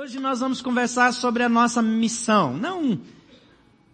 [0.00, 2.56] Hoje nós vamos conversar sobre a nossa missão.
[2.56, 3.00] Não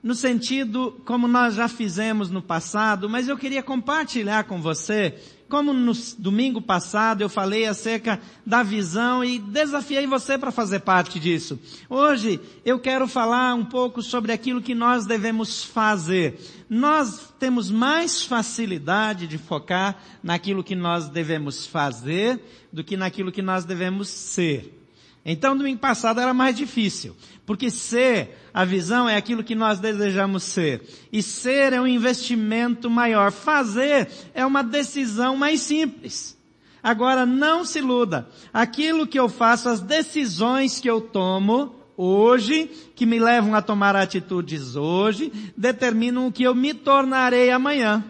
[0.02, 5.72] no sentido como nós já fizemos no passado, mas eu queria compartilhar com você como
[5.72, 11.58] no domingo passado eu falei acerca da visão e desafiei você para fazer parte disso.
[11.88, 16.38] Hoje eu quero falar um pouco sobre aquilo que nós devemos fazer.
[16.68, 22.38] Nós temos mais facilidade de focar naquilo que nós devemos fazer
[22.70, 24.83] do que naquilo que nós devemos ser.
[25.24, 30.42] Então, domingo passado era mais difícil, porque ser a visão é aquilo que nós desejamos
[30.42, 30.82] ser.
[31.10, 33.32] E ser é um investimento maior.
[33.32, 36.36] Fazer é uma decisão mais simples.
[36.82, 38.28] Agora, não se iluda.
[38.52, 43.96] Aquilo que eu faço, as decisões que eu tomo hoje, que me levam a tomar
[43.96, 48.04] atitudes hoje, determinam o que eu me tornarei amanhã.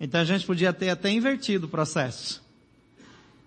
[0.00, 2.42] Então a gente podia ter até invertido o processo.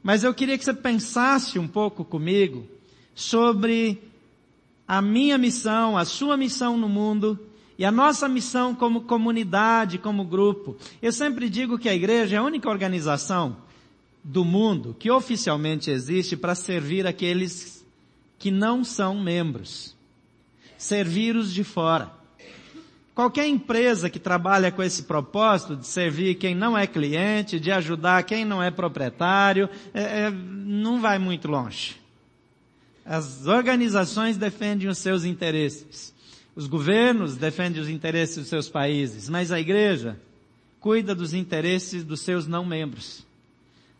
[0.03, 2.67] Mas eu queria que você pensasse um pouco comigo
[3.13, 4.01] sobre
[4.87, 7.39] a minha missão, a sua missão no mundo
[7.77, 10.75] e a nossa missão como comunidade, como grupo.
[11.01, 13.57] Eu sempre digo que a igreja é a única organização
[14.23, 17.85] do mundo que oficialmente existe para servir aqueles
[18.37, 19.95] que não são membros.
[20.77, 22.20] Servir os de fora.
[23.13, 28.23] Qualquer empresa que trabalha com esse propósito de servir quem não é cliente, de ajudar
[28.23, 31.97] quem não é proprietário, é, é, não vai muito longe.
[33.05, 36.13] As organizações defendem os seus interesses.
[36.55, 40.17] Os governos defendem os interesses dos seus países, mas a igreja
[40.79, 43.25] cuida dos interesses dos seus não membros.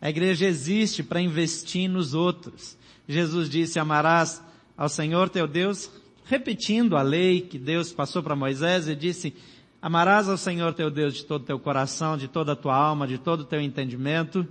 [0.00, 2.76] A igreja existe para investir nos outros.
[3.06, 4.42] Jesus disse, amarás
[4.76, 5.90] ao Senhor teu Deus
[6.24, 9.34] repetindo a lei que Deus passou para Moisés e disse,
[9.80, 13.06] amarás ao Senhor teu Deus de todo o teu coração, de toda a tua alma,
[13.06, 14.46] de todo o teu entendimento,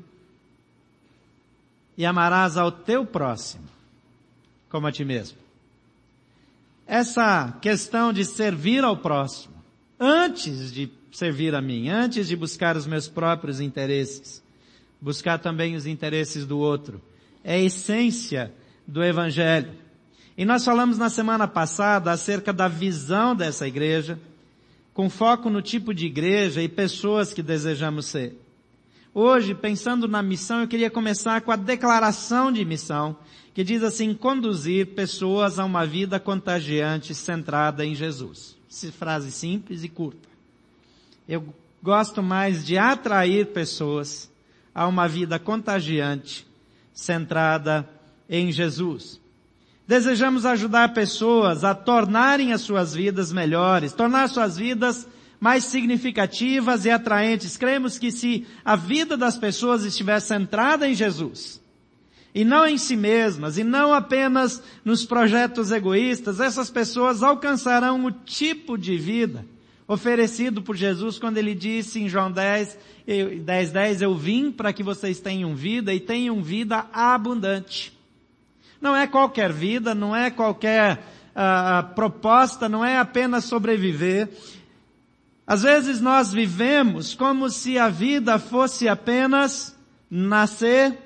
[1.97, 3.64] e amarás ao teu próximo,
[4.69, 5.38] como a ti mesmo.
[6.88, 9.53] Essa questão de servir ao próximo,
[9.99, 14.42] antes de servir a mim, antes de buscar os meus próprios interesses,
[14.99, 17.02] buscar também os interesses do outro,
[17.43, 18.52] é a essência
[18.88, 19.71] do Evangelho.
[20.41, 24.17] E nós falamos na semana passada acerca da visão dessa igreja,
[24.91, 28.35] com foco no tipo de igreja e pessoas que desejamos ser.
[29.13, 33.15] Hoje, pensando na missão, eu queria começar com a declaração de missão,
[33.53, 38.58] que diz assim, conduzir pessoas a uma vida contagiante centrada em Jesus.
[38.67, 40.27] Essa frase simples e curta.
[41.29, 41.53] Eu
[41.83, 44.27] gosto mais de atrair pessoas
[44.73, 46.47] a uma vida contagiante
[46.95, 47.87] centrada
[48.27, 49.20] em Jesus.
[49.91, 55.05] Desejamos ajudar pessoas a tornarem as suas vidas melhores, tornar suas vidas
[55.37, 57.57] mais significativas e atraentes.
[57.57, 61.61] Cremos que se a vida das pessoas estiver centrada em Jesus,
[62.33, 68.11] e não em si mesmas, e não apenas nos projetos egoístas, essas pessoas alcançarão o
[68.13, 69.45] tipo de vida
[69.85, 72.77] oferecido por Jesus quando ele disse em João 10,
[73.43, 77.99] 10, 10, eu vim para que vocês tenham vida e tenham vida abundante.
[78.81, 80.97] Não é qualquer vida, não é qualquer
[81.31, 84.30] uh, proposta, não é apenas sobreviver.
[85.45, 89.75] Às vezes nós vivemos como se a vida fosse apenas
[90.09, 90.97] nascer,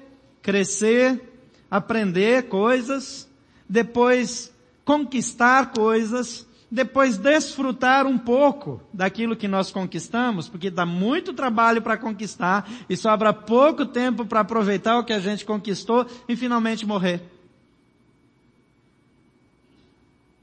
[0.42, 1.22] crescer,
[1.70, 3.28] aprender coisas,
[3.68, 4.54] depois
[4.86, 11.98] conquistar coisas, depois desfrutar um pouco daquilo que nós conquistamos, porque dá muito trabalho para
[11.98, 17.35] conquistar e sobra pouco tempo para aproveitar o que a gente conquistou e finalmente morrer.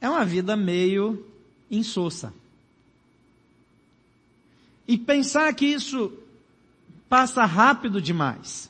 [0.03, 1.25] É uma vida meio
[1.71, 2.35] insossa.
[4.87, 6.13] E pensar que isso
[7.09, 8.69] passa rápido demais.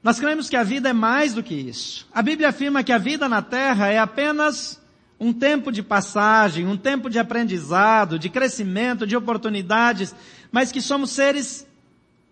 [0.00, 2.06] Nós cremos que a vida é mais do que isso.
[2.12, 4.80] A Bíblia afirma que a vida na terra é apenas
[5.18, 10.14] um tempo de passagem, um tempo de aprendizado, de crescimento, de oportunidades,
[10.52, 11.66] mas que somos seres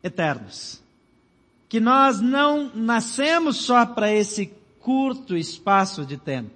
[0.01, 0.82] eternos
[1.73, 6.51] que nós não nascemos só para esse curto espaço de tempo.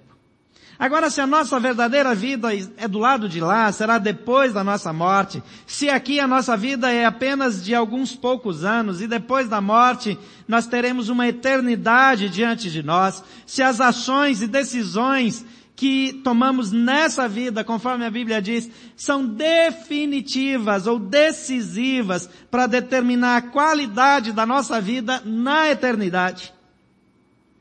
[0.77, 4.93] Agora, se a nossa verdadeira vida é do lado de lá, será depois da nossa
[4.93, 5.41] morte.
[5.65, 10.15] Se aqui a nossa vida é apenas de alguns poucos anos e depois da morte
[10.47, 13.23] nós teremos uma eternidade diante de nós.
[13.43, 15.43] Se as ações e decisões
[15.77, 23.41] que tomamos nessa vida, conforme a Bíblia diz, são definitivas ou decisivas para determinar a
[23.43, 26.51] qualidade da nossa vida na eternidade.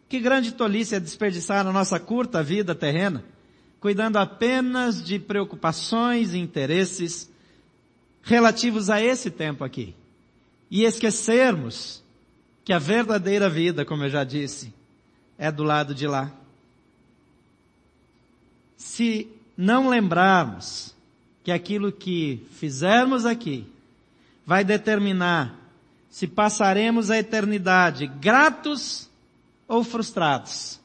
[0.08, 3.22] Que grande tolice é desperdiçar a nossa curta vida terrena,
[3.80, 7.30] cuidando apenas de preocupações e interesses
[8.22, 9.94] relativos a esse tempo aqui.
[10.70, 12.02] E esquecermos
[12.64, 14.72] que a verdadeira vida, como eu já disse,
[15.36, 16.32] é do lado de lá.
[18.76, 20.94] Se não lembrarmos
[21.42, 23.66] que aquilo que fizermos aqui
[24.44, 25.54] vai determinar
[26.10, 29.08] se passaremos a eternidade gratos
[29.68, 30.80] ou frustrados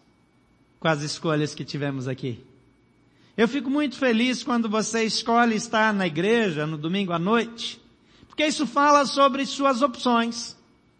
[0.79, 2.43] com as escolhas que tivemos aqui.
[3.37, 7.81] Eu fico muito feliz quando você escolhe estar na igreja no domingo à noite,
[8.27, 10.57] porque isso fala sobre suas opções.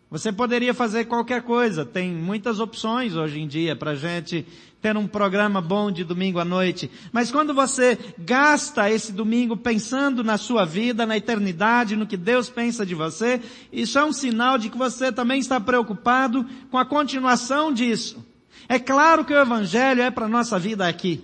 [0.09, 4.45] Você poderia fazer qualquer coisa, tem muitas opções hoje em dia para gente
[4.81, 6.89] ter um programa bom de domingo à noite.
[7.11, 12.49] Mas quando você gasta esse domingo pensando na sua vida, na eternidade, no que Deus
[12.49, 13.39] pensa de você,
[13.71, 18.25] isso é um sinal de que você também está preocupado com a continuação disso.
[18.67, 21.23] É claro que o Evangelho é para a nossa vida aqui.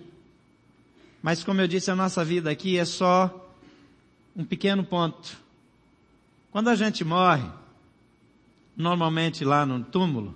[1.24, 3.52] Mas como eu disse, a nossa vida aqui é só
[4.36, 5.36] um pequeno ponto.
[6.52, 7.50] Quando a gente morre,
[8.76, 10.36] normalmente lá no túmulo,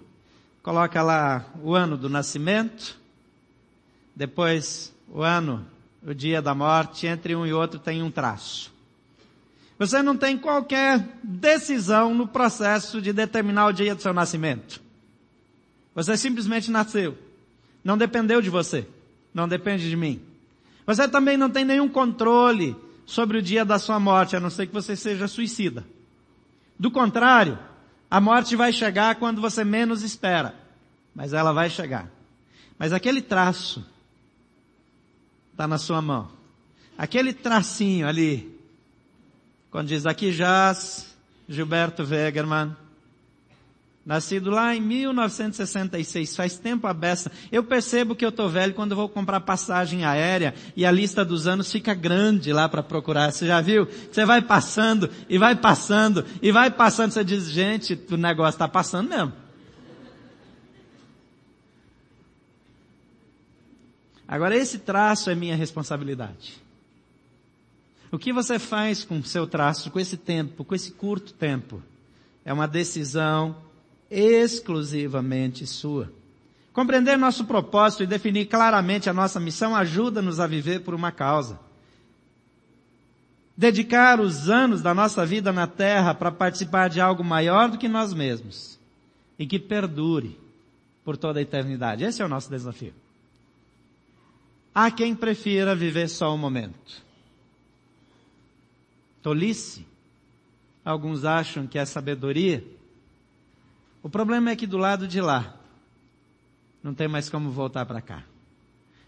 [0.64, 3.01] coloca lá o ano do nascimento,
[4.22, 5.66] depois o ano,
[6.06, 8.72] o dia da morte, entre um e outro tem um traço.
[9.80, 14.80] Você não tem qualquer decisão no processo de determinar o dia do seu nascimento.
[15.96, 17.18] Você simplesmente nasceu.
[17.84, 18.88] Não dependeu de você.
[19.34, 20.22] Não depende de mim.
[20.86, 22.76] Você também não tem nenhum controle
[23.08, 25.84] sobre o dia da sua morte, a não ser que você seja suicida.
[26.78, 27.58] Do contrário,
[28.08, 30.54] a morte vai chegar quando você menos espera.
[31.16, 32.08] Mas ela vai chegar.
[32.78, 33.84] Mas aquele traço
[35.52, 36.30] está na sua mão.
[36.98, 38.60] Aquele tracinho ali,
[39.70, 41.16] quando diz aqui jaz
[41.48, 42.76] Gilberto Wegerman,
[44.04, 47.32] Nascido lá em 1966, faz tempo a beça.
[47.52, 51.46] Eu percebo que eu tô velho quando vou comprar passagem aérea e a lista dos
[51.46, 53.32] anos fica grande lá para procurar.
[53.32, 53.88] Você já viu?
[54.12, 57.12] Você vai passando e vai passando e vai passando.
[57.12, 59.34] Você diz, gente, o negócio está passando mesmo.
[64.32, 66.54] Agora esse traço é minha responsabilidade.
[68.10, 71.84] O que você faz com o seu traço, com esse tempo, com esse curto tempo?
[72.46, 73.58] É uma decisão
[74.10, 76.10] exclusivamente sua.
[76.72, 81.60] Compreender nosso propósito e definir claramente a nossa missão ajuda-nos a viver por uma causa.
[83.58, 87.90] Dedicar os anos da nossa vida na terra para participar de algo maior do que
[87.90, 88.80] nós mesmos
[89.38, 90.40] e que perdure
[91.04, 92.06] por toda a eternidade.
[92.06, 92.94] Esse é o nosso desafio.
[94.74, 97.04] Há quem prefira viver só um momento.
[99.22, 99.86] Tolice.
[100.84, 102.64] Alguns acham que é sabedoria.
[104.02, 105.56] O problema é que do lado de lá,
[106.82, 108.24] não tem mais como voltar para cá.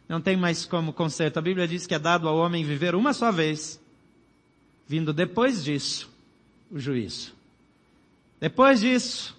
[0.08, 1.38] Não tem mais como conserto.
[1.38, 3.82] A Bíblia diz que é dado ao homem viver uma só vez,
[4.88, 6.12] vindo depois disso
[6.70, 7.34] o juízo.
[8.40, 9.36] Depois disso,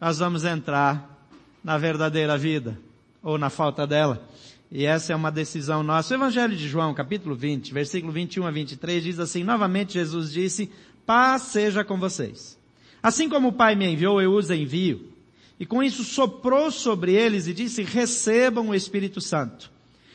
[0.00, 1.28] nós vamos entrar
[1.62, 2.78] na verdadeira vida,
[3.22, 4.26] ou na falta dela.
[4.70, 6.14] E essa é uma decisão nossa.
[6.14, 10.70] O Evangelho de João, capítulo 20, versículo 21 a 23, diz assim, novamente Jesus disse,
[11.04, 12.56] paz seja com vocês.
[13.02, 15.10] Assim como o Pai me enviou, eu os envio.
[15.58, 19.70] E com isso soprou sobre eles e disse, recebam o Espírito Santo.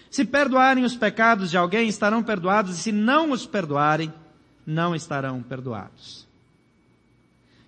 [0.10, 4.13] Se perdoarem os pecados de alguém, estarão perdoados, e se não os perdoarem,
[4.66, 6.25] não estarão perdoados.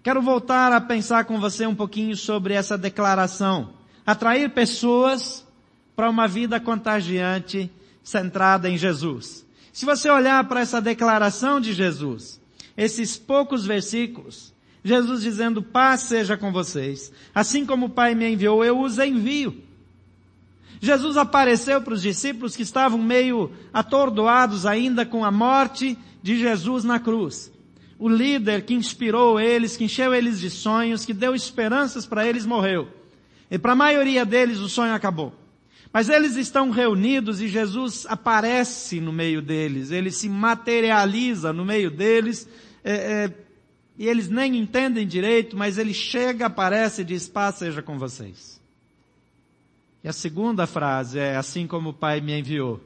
[0.01, 3.73] Quero voltar a pensar com você um pouquinho sobre essa declaração.
[4.05, 5.45] Atrair pessoas
[5.97, 7.71] para uma vida contagiante
[8.03, 9.43] centrada em Jesus.
[9.73, 12.39] Se você olhar para essa declaração de Jesus,
[12.77, 17.11] esses poucos versículos, Jesus dizendo, paz seja com vocês.
[17.33, 19.63] Assim como o Pai me enviou, eu os envio.
[20.79, 26.83] Jesus apareceu para os discípulos que estavam meio atordoados ainda com a morte de Jesus
[26.83, 27.51] na cruz.
[27.97, 32.45] O líder que inspirou eles, que encheu eles de sonhos, que deu esperanças para eles,
[32.45, 32.87] morreu.
[33.49, 35.46] E para a maioria deles o sonho acabou.
[35.91, 41.89] Mas eles estão reunidos e Jesus aparece no meio deles, ele se materializa no meio
[41.89, 42.47] deles,
[42.83, 43.33] é, é,
[43.97, 48.61] e eles nem entendem direito, mas ele chega, aparece e diz, paz seja com vocês.
[50.03, 52.79] E a segunda frase é, assim como o Pai me enviou,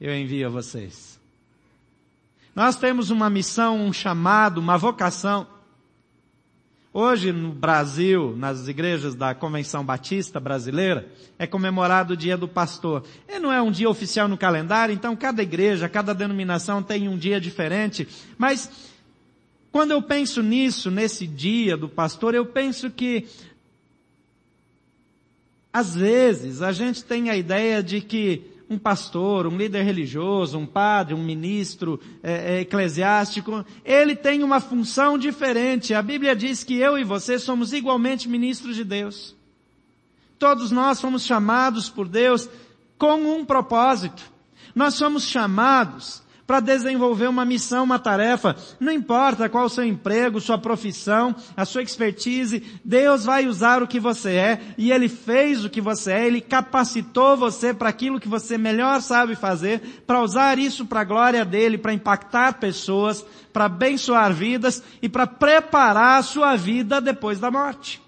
[0.00, 1.18] eu envio a vocês.
[2.54, 5.46] Nós temos uma missão, um chamado, uma vocação.
[6.94, 11.08] Hoje no Brasil, nas igrejas da Convenção Batista Brasileira,
[11.38, 13.02] é comemorado o Dia do Pastor.
[13.26, 17.16] E não é um dia oficial no calendário, então cada igreja, cada denominação tem um
[17.16, 18.06] dia diferente,
[18.36, 18.70] mas
[19.72, 23.26] quando eu penso nisso, nesse dia do pastor, eu penso que
[25.72, 30.66] às vezes a gente tem a ideia de que um pastor, um líder religioso, um
[30.66, 35.92] padre, um ministro é, é, eclesiástico, ele tem uma função diferente.
[35.92, 39.36] A Bíblia diz que eu e você somos igualmente ministros de Deus.
[40.38, 42.48] Todos nós fomos chamados por Deus
[42.96, 44.22] com um propósito.
[44.74, 48.56] Nós somos chamados para desenvolver uma missão, uma tarefa.
[48.80, 53.86] Não importa qual o seu emprego, sua profissão, a sua expertise, Deus vai usar o
[53.86, 58.20] que você é e Ele fez o que você é, Ele capacitou você para aquilo
[58.20, 63.24] que você melhor sabe fazer, para usar isso para a glória dEle, para impactar pessoas,
[63.52, 68.00] para abençoar vidas e para preparar a sua vida depois da morte.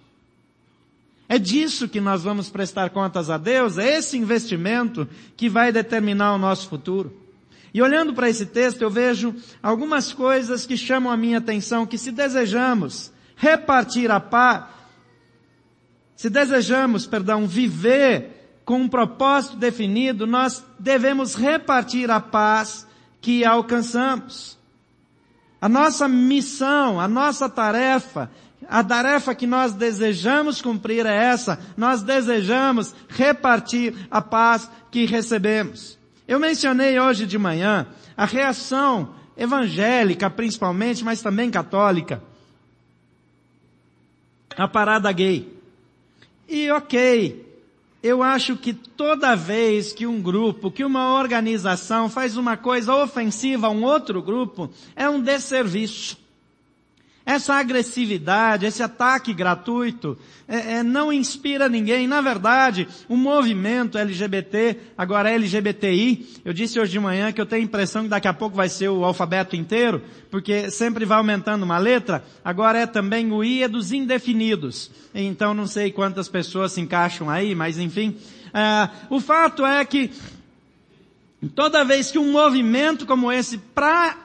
[1.29, 6.35] É disso que nós vamos prestar contas a Deus, é esse investimento que vai determinar
[6.35, 7.24] o nosso futuro.
[7.75, 11.99] E olhando para esse texto, eu vejo algumas coisas que chamam a minha atenção, que
[11.99, 14.66] se desejamos repartir a paz,
[16.14, 22.87] se desejamos, perdão, viver com um propósito definido, nós devemos repartir a paz
[23.21, 24.57] que alcançamos.
[25.61, 28.31] A nossa missão, a nossa tarefa,
[28.69, 31.59] a tarefa que nós desejamos cumprir é essa.
[31.76, 35.99] Nós desejamos repartir a paz que recebemos.
[36.26, 42.23] Eu mencionei hoje de manhã a reação evangélica principalmente, mas também católica,
[44.57, 45.52] a parada gay.
[46.49, 47.45] E ok,
[48.02, 53.66] eu acho que toda vez que um grupo, que uma organização faz uma coisa ofensiva
[53.66, 56.24] a um outro grupo, é um desserviço.
[57.26, 62.07] Essa agressividade, esse ataque gratuito, é, é, não inspira ninguém.
[62.07, 67.62] Na verdade, o movimento LGBT, agora LGBTI, eu disse hoje de manhã que eu tenho
[67.62, 71.62] a impressão que daqui a pouco vai ser o alfabeto inteiro, porque sempre vai aumentando
[71.62, 72.23] uma letra.
[72.45, 74.90] Agora é também o I é dos indefinidos.
[75.14, 78.19] Então não sei quantas pessoas se encaixam aí, mas enfim.
[78.52, 80.11] É, o fato é que
[81.54, 84.24] toda vez que um movimento como esse, para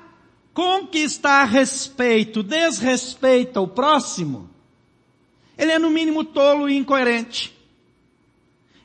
[0.60, 4.50] conquistar respeito, desrespeita o próximo,
[5.58, 7.58] ele é no mínimo tolo e incoerente.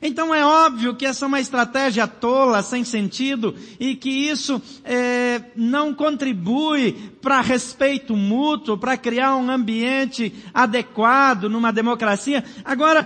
[0.01, 5.41] Então é óbvio que essa é uma estratégia tola, sem sentido, e que isso é,
[5.53, 12.41] não contribui para respeito mútuo, para criar um ambiente adequado numa democracia.
[12.63, 13.05] Agora,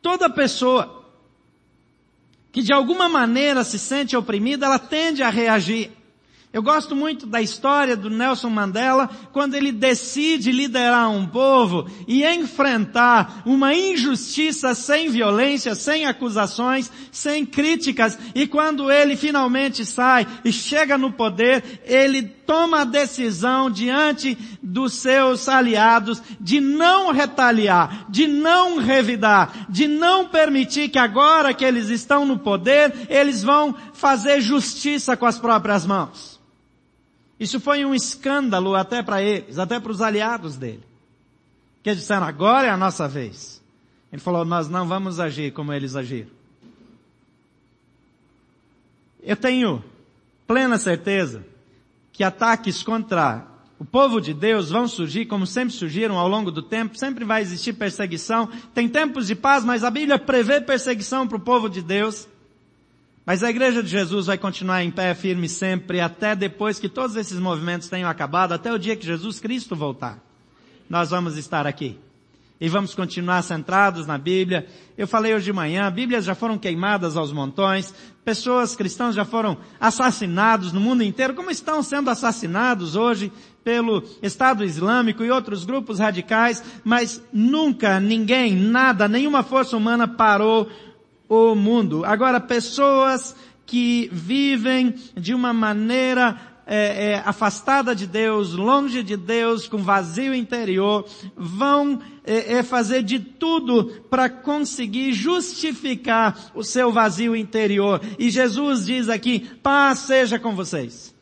[0.00, 1.04] toda pessoa
[2.52, 6.03] que de alguma maneira se sente oprimida, ela tende a reagir.
[6.54, 12.24] Eu gosto muito da história do Nelson Mandela, quando ele decide liderar um povo e
[12.24, 20.52] enfrentar uma injustiça sem violência, sem acusações, sem críticas, e quando ele finalmente sai e
[20.52, 28.28] chega no poder, ele toma a decisão diante dos seus aliados de não retaliar, de
[28.28, 34.40] não revidar, de não permitir que agora que eles estão no poder, eles vão fazer
[34.40, 36.43] justiça com as próprias mãos.
[37.38, 40.82] Isso foi um escândalo até para eles, até para os aliados dele.
[41.82, 43.62] Que eles disseram, agora é a nossa vez.
[44.12, 46.30] Ele falou, nós não vamos agir como eles agiram.
[49.22, 49.82] Eu tenho
[50.46, 51.44] plena certeza
[52.12, 53.46] que ataques contra
[53.78, 57.42] o povo de Deus vão surgir como sempre surgiram ao longo do tempo, sempre vai
[57.42, 58.48] existir perseguição.
[58.72, 62.28] Tem tempos de paz, mas a Bíblia prevê perseguição para o povo de Deus.
[63.26, 67.16] Mas a igreja de Jesus vai continuar em pé firme sempre, até depois que todos
[67.16, 70.18] esses movimentos tenham acabado, até o dia que Jesus Cristo voltar.
[70.90, 71.98] Nós vamos estar aqui.
[72.60, 74.66] E vamos continuar centrados na Bíblia.
[74.96, 79.56] Eu falei hoje de manhã, Bíblias já foram queimadas aos montões, pessoas cristãs já foram
[79.80, 83.32] assassinados no mundo inteiro, como estão sendo assassinados hoje
[83.64, 90.70] pelo Estado Islâmico e outros grupos radicais, mas nunca ninguém, nada, nenhuma força humana parou
[91.34, 92.04] o mundo.
[92.04, 93.34] Agora, pessoas
[93.66, 100.34] que vivem de uma maneira é, é, afastada de Deus, longe de Deus, com vazio
[100.34, 108.00] interior, vão é, é fazer de tudo para conseguir justificar o seu vazio interior.
[108.18, 111.14] E Jesus diz aqui, paz seja com vocês.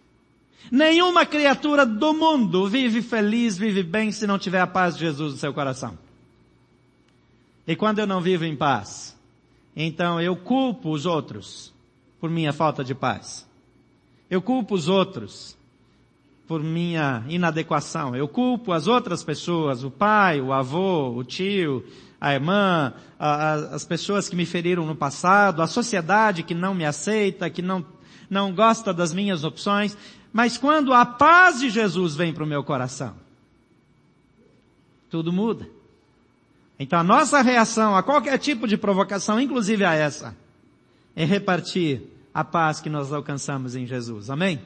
[0.70, 5.32] Nenhuma criatura do mundo vive feliz, vive bem se não tiver a paz de Jesus
[5.32, 5.98] no seu coração.
[7.66, 9.11] E quando eu não vivo em paz,
[9.74, 11.72] então eu culpo os outros
[12.20, 13.46] por minha falta de paz.
[14.30, 15.56] Eu culpo os outros
[16.46, 18.14] por minha inadequação.
[18.14, 21.84] Eu culpo as outras pessoas, o pai, o avô, o tio,
[22.20, 26.74] a irmã, a, a, as pessoas que me feriram no passado, a sociedade que não
[26.74, 27.84] me aceita, que não,
[28.30, 29.96] não gosta das minhas opções.
[30.32, 33.14] Mas quando a paz de Jesus vem para o meu coração,
[35.10, 35.66] tudo muda.
[36.82, 40.36] Então a nossa reação a qualquer tipo de provocação, inclusive a essa,
[41.16, 42.02] em repartir
[42.34, 44.28] a paz que nós alcançamos em Jesus.
[44.28, 44.60] Amém?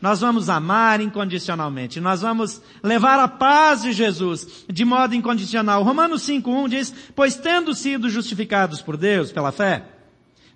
[0.00, 2.00] Nós vamos amar incondicionalmente.
[2.00, 5.82] Nós vamos levar a paz de Jesus de modo incondicional.
[5.82, 9.84] Romanos 5.1 diz, pois tendo sido justificados por Deus pela fé,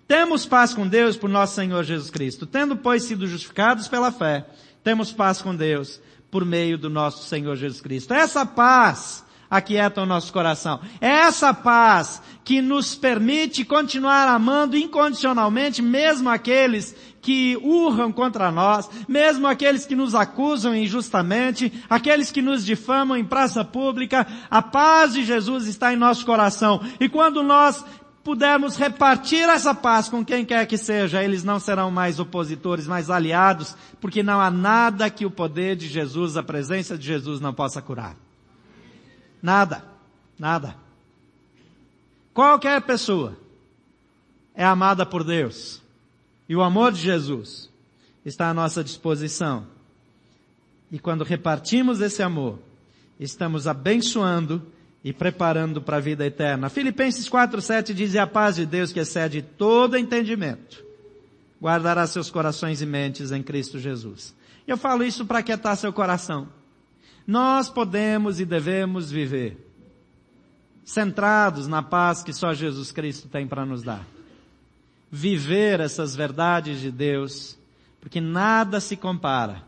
[0.09, 2.47] temos paz com Deus por nosso Senhor Jesus Cristo.
[2.47, 4.47] Tendo, pois, sido justificados pela fé,
[4.83, 8.15] temos paz com Deus por meio do nosso Senhor Jesus Cristo.
[8.15, 9.24] Essa paz
[9.57, 10.81] aquieta o nosso coração.
[11.01, 18.91] É essa paz que nos permite continuar amando incondicionalmente mesmo aqueles que urram contra nós,
[19.09, 25.15] mesmo aqueles que nos acusam injustamente, aqueles que nos difamam em praça pública, a paz
[25.15, 26.83] de Jesus está em nosso coração.
[26.99, 27.83] E quando nós
[28.25, 33.09] pudermos repartir essa paz com quem quer que seja, eles não serão mais opositores, mais
[33.09, 37.55] aliados, porque não há nada que o poder de Jesus, a presença de Jesus não
[37.55, 38.24] possa curar.
[39.45, 39.85] Nada.
[40.39, 40.75] Nada.
[42.33, 43.37] Qualquer pessoa
[44.55, 45.83] é amada por Deus.
[46.49, 47.69] E o amor de Jesus
[48.25, 49.67] está à nossa disposição.
[50.91, 52.59] E quando repartimos esse amor,
[53.21, 54.63] estamos abençoando
[55.05, 56.71] e preparando para a vida eterna.
[56.71, 60.83] Filipenses 4:7 diz: "E a paz de Deus que excede todo entendimento,
[61.61, 64.35] guardará seus corações e mentes em Cristo Jesus."
[64.67, 66.49] Eu falo isso para quietar seu coração.
[67.27, 69.59] Nós podemos e devemos viver
[70.85, 74.05] centrados na paz que só Jesus Cristo tem para nos dar
[75.15, 77.57] viver essas verdades de Deus,
[78.01, 79.63] porque nada se compara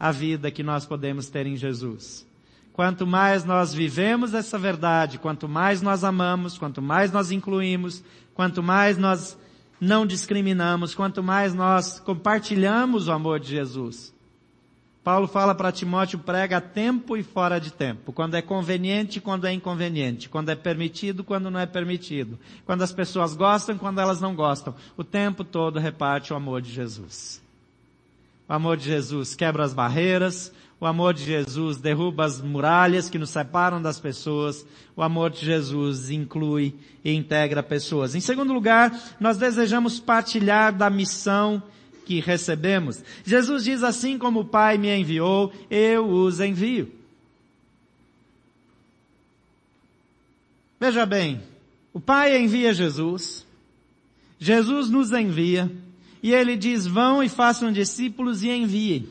[0.00, 2.26] à vida que nós podemos ter em Jesus.
[2.72, 8.02] Quanto mais nós vivemos essa verdade, quanto mais nós amamos, quanto mais nós incluímos,
[8.34, 9.38] quanto mais nós
[9.80, 14.12] não discriminamos, quanto mais nós compartilhamos o amor de Jesus,
[15.02, 18.12] Paulo fala para Timóteo, prega a tempo e fora de tempo.
[18.12, 20.28] Quando é conveniente, quando é inconveniente.
[20.28, 22.38] Quando é permitido, quando não é permitido.
[22.66, 24.74] Quando as pessoas gostam, quando elas não gostam.
[24.98, 27.40] O tempo todo reparte o amor de Jesus.
[28.46, 30.52] O amor de Jesus quebra as barreiras.
[30.78, 34.66] O amor de Jesus derruba as muralhas que nos separam das pessoas.
[34.94, 38.14] O amor de Jesus inclui e integra pessoas.
[38.14, 41.62] Em segundo lugar, nós desejamos partilhar da missão
[42.10, 43.04] que recebemos.
[43.24, 46.90] Jesus diz assim como o Pai me enviou, eu os envio.
[50.80, 51.40] Veja bem,
[51.92, 53.46] o Pai envia Jesus,
[54.40, 55.70] Jesus nos envia,
[56.20, 59.08] e ele diz, vão e façam discípulos e enviem.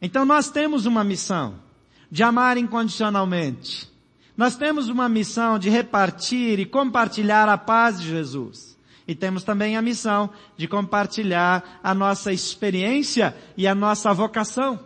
[0.00, 1.58] Então nós temos uma missão
[2.10, 3.92] de amar incondicionalmente.
[4.34, 8.75] Nós temos uma missão de repartir e compartilhar a paz de Jesus.
[9.08, 14.80] E temos também a missão de compartilhar a nossa experiência e a nossa vocação.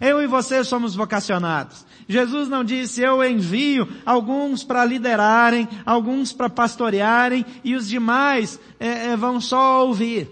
[0.00, 1.84] Eu e você somos vocacionados.
[2.08, 9.08] Jesus não disse, eu envio alguns para liderarem, alguns para pastorearem e os demais é,
[9.08, 10.28] é, vão só ouvir.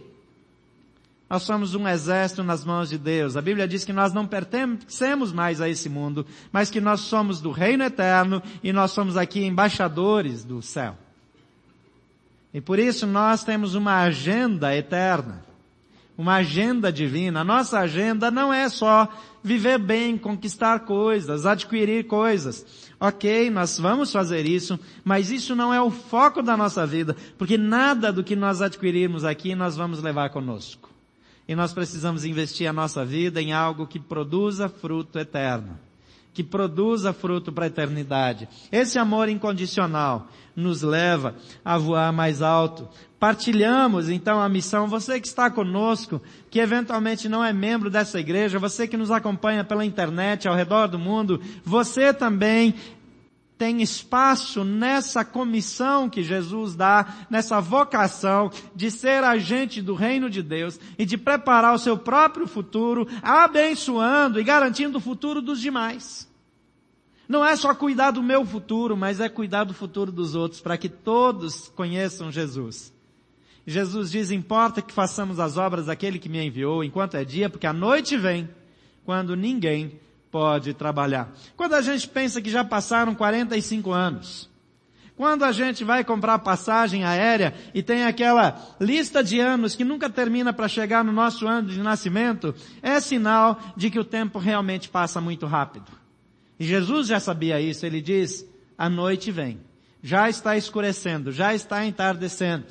[1.29, 3.37] Nós somos um exército nas mãos de Deus.
[3.37, 7.41] A Bíblia diz que nós não pertencemos mais a esse mundo, mas que nós somos
[7.41, 10.97] do reino eterno e nós somos aqui embaixadores do céu.
[12.59, 15.45] E por isso nós temos uma agenda eterna,
[16.17, 17.43] uma agenda divina.
[17.43, 19.07] A nossa agenda não é só
[19.45, 22.91] viver bem, conquistar coisas, adquirir coisas.
[22.99, 27.57] Ok, nós vamos fazer isso, mas isso não é o foco da nossa vida, porque
[27.57, 30.91] nada do que nós adquirirmos aqui nós vamos levar conosco.
[31.47, 35.79] E nós precisamos investir a nossa vida em algo que produza fruto eterno
[36.39, 38.49] que produza fruto para a eternidade.
[38.71, 42.89] Esse amor incondicional nos leva a voar mais alto.
[43.19, 44.87] Partilhamos então a missão.
[44.87, 49.65] Você que está conosco, que eventualmente não é membro dessa igreja, você que nos acompanha
[49.65, 52.73] pela internet ao redor do mundo, você também
[53.59, 60.41] tem espaço nessa comissão que Jesus dá, nessa vocação de ser agente do reino de
[60.41, 66.28] Deus e de preparar o seu próprio futuro, abençoando e garantindo o futuro dos demais.
[67.29, 70.79] Não é só cuidar do meu futuro, mas é cuidar do futuro dos outros, para
[70.79, 72.93] que todos conheçam Jesus.
[73.67, 77.67] Jesus diz, importa que façamos as obras daquele que me enviou enquanto é dia, porque
[77.67, 78.49] a noite vem,
[79.05, 81.31] quando ninguém pode trabalhar.
[81.55, 84.49] Quando a gente pensa que já passaram 45 anos,
[85.15, 90.09] quando a gente vai comprar passagem aérea e tem aquela lista de anos que nunca
[90.09, 94.89] termina para chegar no nosso ano de nascimento, é sinal de que o tempo realmente
[94.89, 95.98] passa muito rápido.
[96.59, 99.61] E Jesus já sabia isso, ele diz, a noite vem.
[100.03, 102.67] Já está escurecendo, já está entardecendo.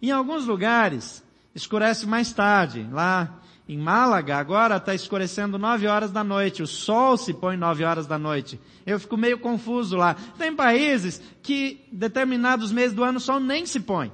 [0.00, 1.24] Em alguns lugares,
[1.54, 2.86] escurece mais tarde.
[2.90, 7.82] Lá em Málaga, agora está escurecendo nove horas da noite, o sol se põe nove
[7.82, 8.60] horas da noite.
[8.84, 10.14] Eu fico meio confuso lá.
[10.36, 14.12] Tem países que determinados meses do ano o sol nem se põe.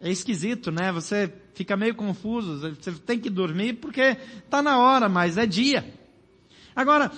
[0.00, 0.90] É esquisito, né?
[0.92, 5.94] Você fica meio confuso, você tem que dormir porque está na hora, mas é dia.
[6.74, 7.12] Agora,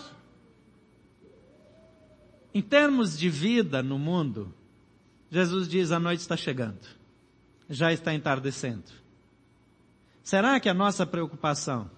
[2.57, 4.51] em termos de vida no mundo,
[5.31, 6.81] Jesus diz a noite está chegando.
[7.69, 8.90] Já está entardecendo.
[10.23, 11.90] Será que a nossa preocupação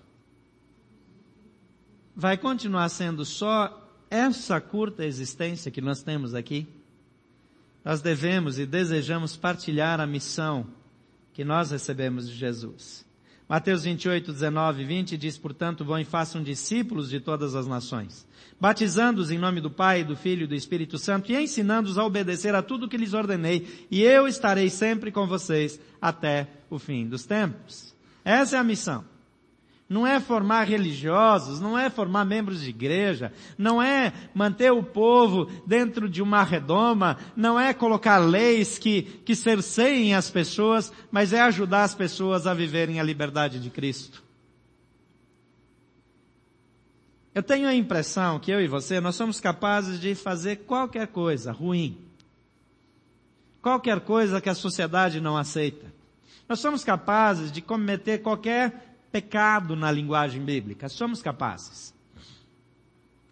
[2.12, 6.66] vai continuar sendo só essa curta existência que nós temos aqui?
[7.84, 10.66] Nós devemos e desejamos partilhar a missão
[11.34, 13.06] que nós recebemos de Jesus.
[13.48, 18.26] Mateus 28, 19 e 20 diz, portanto, vão e façam discípulos de todas as nações,
[18.60, 22.54] batizando-os em nome do Pai, do Filho e do Espírito Santo e ensinando-os a obedecer
[22.54, 27.24] a tudo que lhes ordenei, e eu estarei sempre com vocês até o fim dos
[27.24, 27.94] tempos.
[28.22, 29.02] Essa é a missão.
[29.88, 35.46] Não é formar religiosos, não é formar membros de igreja, não é manter o povo
[35.66, 41.40] dentro de uma redoma, não é colocar leis que, que cerceiem as pessoas, mas é
[41.40, 44.22] ajudar as pessoas a viverem a liberdade de Cristo.
[47.34, 51.50] Eu tenho a impressão que eu e você, nós somos capazes de fazer qualquer coisa
[51.50, 51.96] ruim.
[53.62, 55.86] Qualquer coisa que a sociedade não aceita.
[56.48, 60.88] Nós somos capazes de cometer qualquer pecado na linguagem bíblica.
[60.88, 61.94] Somos capazes.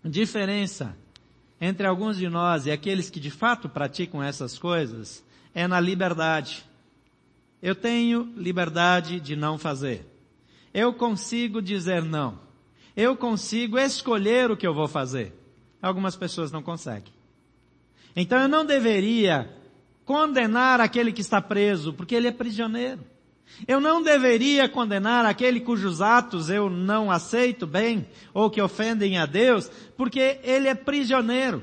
[0.05, 0.97] A diferença
[1.61, 6.65] entre alguns de nós e aqueles que de fato praticam essas coisas é na liberdade.
[7.62, 10.07] Eu tenho liberdade de não fazer.
[10.73, 12.39] Eu consigo dizer não.
[12.95, 15.35] Eu consigo escolher o que eu vou fazer.
[15.81, 17.12] Algumas pessoas não conseguem.
[18.15, 19.51] Então eu não deveria
[20.05, 23.05] condenar aquele que está preso, porque ele é prisioneiro.
[23.67, 29.27] Eu não deveria condenar aquele cujos atos eu não aceito bem, ou que ofendem a
[29.27, 31.63] Deus, porque ele é prisioneiro.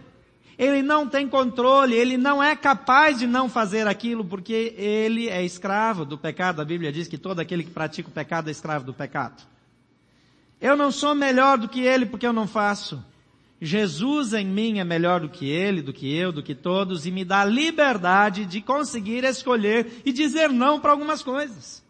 [0.57, 5.43] Ele não tem controle, ele não é capaz de não fazer aquilo, porque ele é
[5.43, 6.61] escravo do pecado.
[6.61, 9.43] A Bíblia diz que todo aquele que pratica o pecado é escravo do pecado.
[10.61, 13.03] Eu não sou melhor do que ele porque eu não faço.
[13.65, 17.11] Jesus em mim é melhor do que ele, do que eu, do que todos, e
[17.11, 21.81] me dá liberdade de conseguir escolher e dizer não para algumas coisas.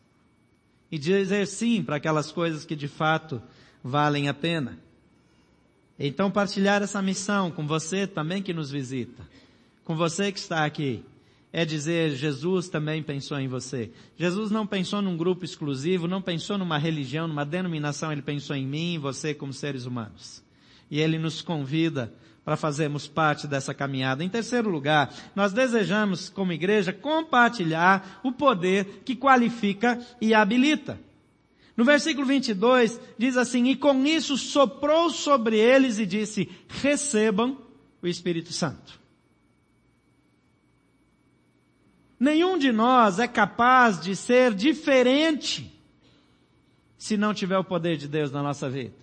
[0.91, 3.41] E dizer sim para aquelas coisas que de fato
[3.83, 4.77] valem a pena.
[5.97, 9.27] Então partilhar essa missão com você também que nos visita,
[9.83, 11.03] com você que está aqui,
[11.51, 13.89] é dizer, Jesus também pensou em você.
[14.15, 18.67] Jesus não pensou num grupo exclusivo, não pensou numa religião, numa denominação, ele pensou em
[18.67, 20.43] mim e você como seres humanos
[20.93, 22.13] e Ele nos convida
[22.45, 24.23] para fazermos parte dessa caminhada.
[24.23, 30.99] Em terceiro lugar, nós desejamos, como igreja, compartilhar o poder que qualifica e habilita.
[31.75, 37.57] No versículo 22 diz assim, e com isso soprou sobre eles e disse, recebam
[37.99, 39.01] o Espírito Santo.
[42.19, 45.73] Nenhum de nós é capaz de ser diferente
[46.99, 49.02] se não tiver o poder de Deus na nossa vida.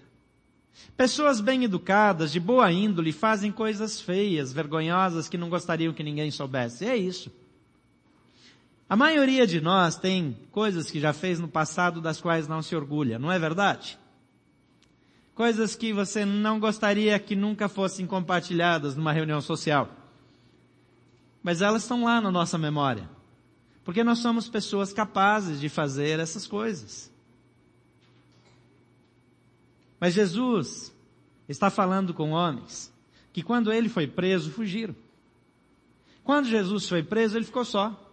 [0.96, 6.30] Pessoas bem educadas, de boa índole, fazem coisas feias, vergonhosas, que não gostariam que ninguém
[6.30, 6.85] soubesse.
[6.85, 7.30] É isso.
[8.88, 12.74] A maioria de nós tem coisas que já fez no passado das quais não se
[12.74, 13.98] orgulha, não é verdade?
[15.35, 19.88] Coisas que você não gostaria que nunca fossem compartilhadas numa reunião social.
[21.42, 23.09] Mas elas estão lá na nossa memória.
[23.85, 27.10] Porque nós somos pessoas capazes de fazer essas coisas.
[30.00, 30.96] Mas Jesus
[31.46, 32.90] está falando com homens
[33.32, 34.96] que quando ele foi preso, fugiram.
[36.24, 38.10] Quando Jesus foi preso, ele ficou só.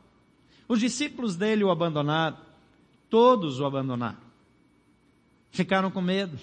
[0.67, 2.38] Os discípulos dele o abandonaram.
[3.10, 4.17] Todos o abandonaram.
[5.50, 6.38] Ficaram com medo.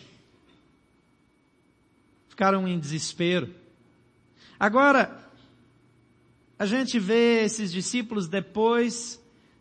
[2.28, 3.54] Ficaram em desespero.
[4.58, 5.28] Agora,
[6.58, 9.20] a gente vê esses discípulos depois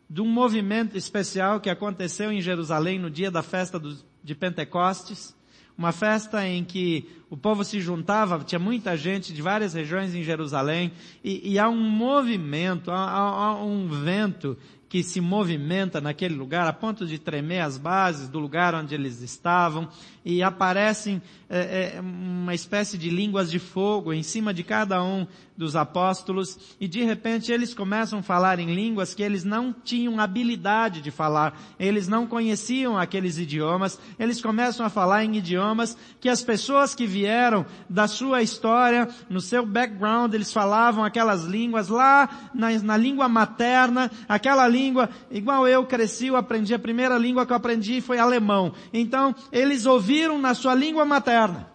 [0.10, 3.82] de um movimento especial que aconteceu em Jerusalém no dia da festa
[4.24, 5.36] de Pentecostes
[5.78, 10.24] uma festa em que o povo se juntava, tinha muita gente de várias regiões em
[10.24, 10.92] Jerusalém,
[11.24, 14.56] e, e há um movimento, há, há, um vento
[14.88, 19.22] que se movimenta naquele lugar a ponto de tremer as bases do lugar onde eles
[19.24, 19.90] estavam,
[20.26, 25.28] e aparecem é, é, uma espécie de línguas de fogo em cima de cada um
[25.56, 30.20] dos apóstolos, e de repente eles começam a falar em línguas que eles não tinham
[30.20, 36.28] habilidade de falar, eles não conheciam aqueles idiomas, eles começam a falar em idiomas que
[36.28, 42.50] as pessoas que vieram da sua história, no seu background, eles falavam aquelas línguas lá
[42.52, 47.52] na, na língua materna, aquela língua igual eu cresci, eu aprendi, a primeira língua que
[47.52, 48.74] eu aprendi foi alemão.
[48.92, 51.68] Então, eles ouviram na sua língua materna.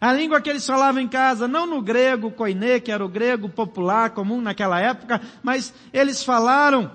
[0.00, 3.48] A língua que eles falavam em casa, não no grego koiné, que era o grego
[3.48, 6.90] popular, comum naquela época, mas eles falaram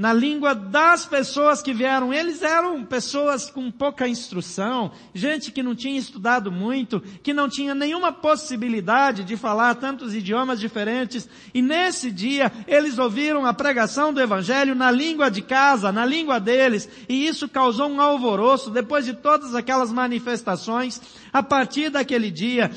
[0.00, 2.10] na língua das pessoas que vieram.
[2.10, 7.74] Eles eram pessoas com pouca instrução, gente que não tinha estudado muito, que não tinha
[7.74, 11.28] nenhuma possibilidade de falar tantos idiomas diferentes.
[11.52, 16.40] E nesse dia, eles ouviram a pregação do Evangelho na língua de casa, na língua
[16.40, 20.98] deles, e isso causou um alvoroço depois de todas aquelas manifestações.
[21.30, 22.70] A partir daquele dia,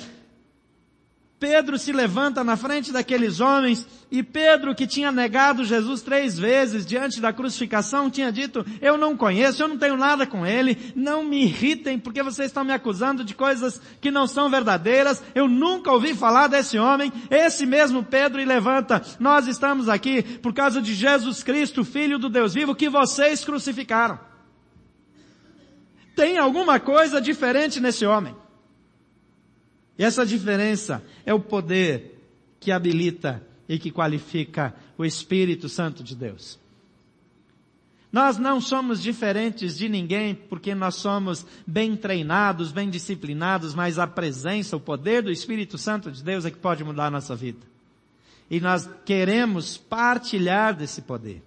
[1.43, 6.86] Pedro se levanta na frente daqueles homens e Pedro, que tinha negado Jesus três vezes
[6.86, 11.21] diante da crucificação, tinha dito, eu não conheço, eu não tenho nada com ele, não
[11.21, 15.91] me irritem porque vocês estão me acusando de coisas que não são verdadeiras, eu nunca
[15.91, 20.93] ouvi falar desse homem, esse mesmo Pedro e levanta, nós estamos aqui por causa de
[20.93, 24.17] Jesus Cristo, Filho do Deus vivo, que vocês crucificaram.
[26.15, 28.34] Tem alguma coisa diferente nesse homem.
[29.97, 32.19] E essa diferença é o poder
[32.60, 36.60] que habilita e que qualifica o Espírito Santo de Deus.
[38.12, 44.06] Nós não somos diferentes de ninguém porque nós somos bem treinados, bem disciplinados, mas a
[44.06, 47.65] presença, o poder do Espírito Santo de Deus é que pode mudar a nossa vida.
[48.51, 51.41] E nós queremos partilhar desse poder.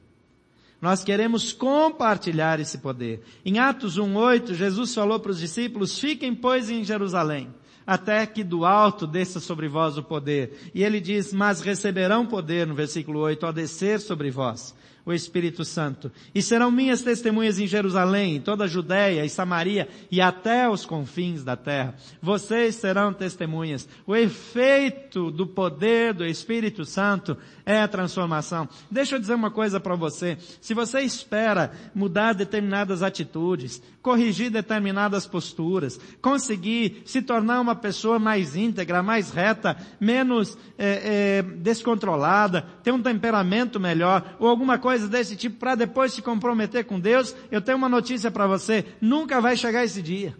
[0.81, 3.23] Nós queremos compartilhar esse poder.
[3.45, 7.49] Em Atos 1:8, Jesus falou para os discípulos: "Fiquem pois em Jerusalém,
[7.87, 10.71] até que do alto desça sobre vós o poder.
[10.75, 14.75] E ele diz, mas receberão poder, no versículo 8, ao descer sobre vós
[15.07, 16.11] o Espírito Santo.
[16.35, 20.85] E serão minhas testemunhas em Jerusalém, em toda a Judéia e Samaria e até os
[20.85, 21.95] confins da terra.
[22.21, 23.89] Vocês serão testemunhas.
[24.05, 28.69] O efeito do poder do Espírito Santo é a transformação.
[28.91, 30.37] Deixa eu dizer uma coisa para você.
[30.61, 38.57] Se você espera mudar determinadas atitudes, corrigir determinadas posturas, conseguir se tornar uma pessoa mais
[38.57, 45.37] íntegra, mais reta, menos é, é, descontrolada, ter um temperamento melhor, ou alguma coisa desse
[45.37, 49.57] tipo, para depois se comprometer com Deus, eu tenho uma notícia para você, nunca vai
[49.57, 50.37] chegar esse dia.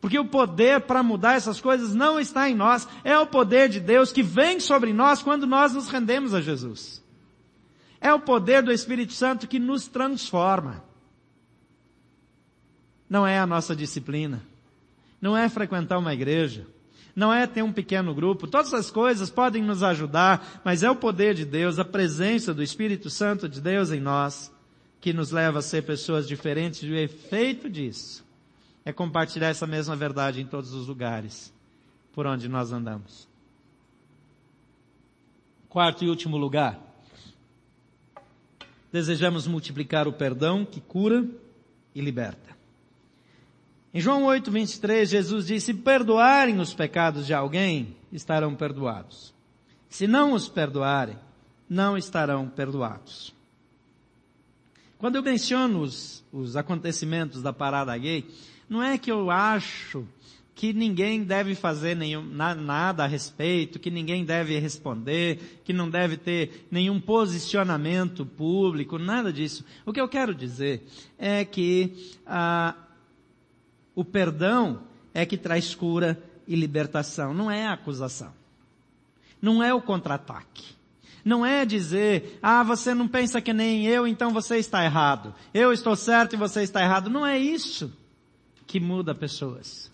[0.00, 3.78] Porque o poder para mudar essas coisas não está em nós, é o poder de
[3.78, 7.02] Deus que vem sobre nós quando nós nos rendemos a Jesus.
[8.00, 10.82] É o poder do Espírito Santo que nos transforma.
[13.08, 14.42] Não é a nossa disciplina,
[15.20, 16.66] não é frequentar uma igreja,
[17.14, 18.46] não é ter um pequeno grupo.
[18.46, 22.62] Todas as coisas podem nos ajudar, mas é o poder de Deus, a presença do
[22.62, 24.52] Espírito Santo de Deus em nós,
[25.00, 28.24] que nos leva a ser pessoas diferentes e o efeito disso
[28.84, 31.52] é compartilhar essa mesma verdade em todos os lugares
[32.12, 33.28] por onde nós andamos.
[35.68, 36.78] Quarto e último lugar.
[38.92, 41.26] Desejamos multiplicar o perdão que cura
[41.94, 42.51] e liberta.
[43.94, 49.34] Em João 8, 23, Jesus disse, se perdoarem os pecados de alguém, estarão perdoados.
[49.88, 51.18] Se não os perdoarem,
[51.68, 53.34] não estarão perdoados.
[54.96, 58.24] Quando eu menciono os, os acontecimentos da parada gay,
[58.66, 60.06] não é que eu acho
[60.54, 65.90] que ninguém deve fazer nenhum, na, nada a respeito, que ninguém deve responder, que não
[65.90, 69.64] deve ter nenhum posicionamento público, nada disso.
[69.84, 70.82] O que eu quero dizer
[71.18, 72.74] é que ah,
[73.94, 78.32] o perdão é que traz cura e libertação, não é a acusação.
[79.40, 80.74] Não é o contra-ataque.
[81.24, 85.34] Não é dizer, ah, você não pensa que nem eu, então você está errado.
[85.54, 87.10] Eu estou certo e você está errado.
[87.10, 87.92] Não é isso
[88.66, 89.90] que muda pessoas.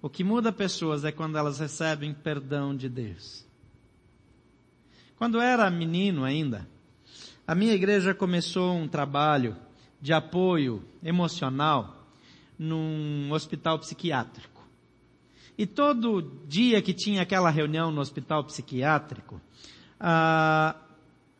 [0.00, 3.44] O que muda pessoas é quando elas recebem perdão de Deus.
[5.16, 6.68] Quando era menino ainda,
[7.46, 9.56] a minha igreja começou um trabalho
[10.00, 11.95] de apoio emocional
[12.58, 14.62] num hospital psiquiátrico.
[15.58, 19.40] E todo dia que tinha aquela reunião no hospital psiquiátrico,
[19.98, 20.76] ah,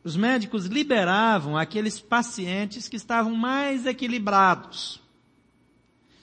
[0.03, 5.03] os médicos liberavam aqueles pacientes que estavam mais equilibrados.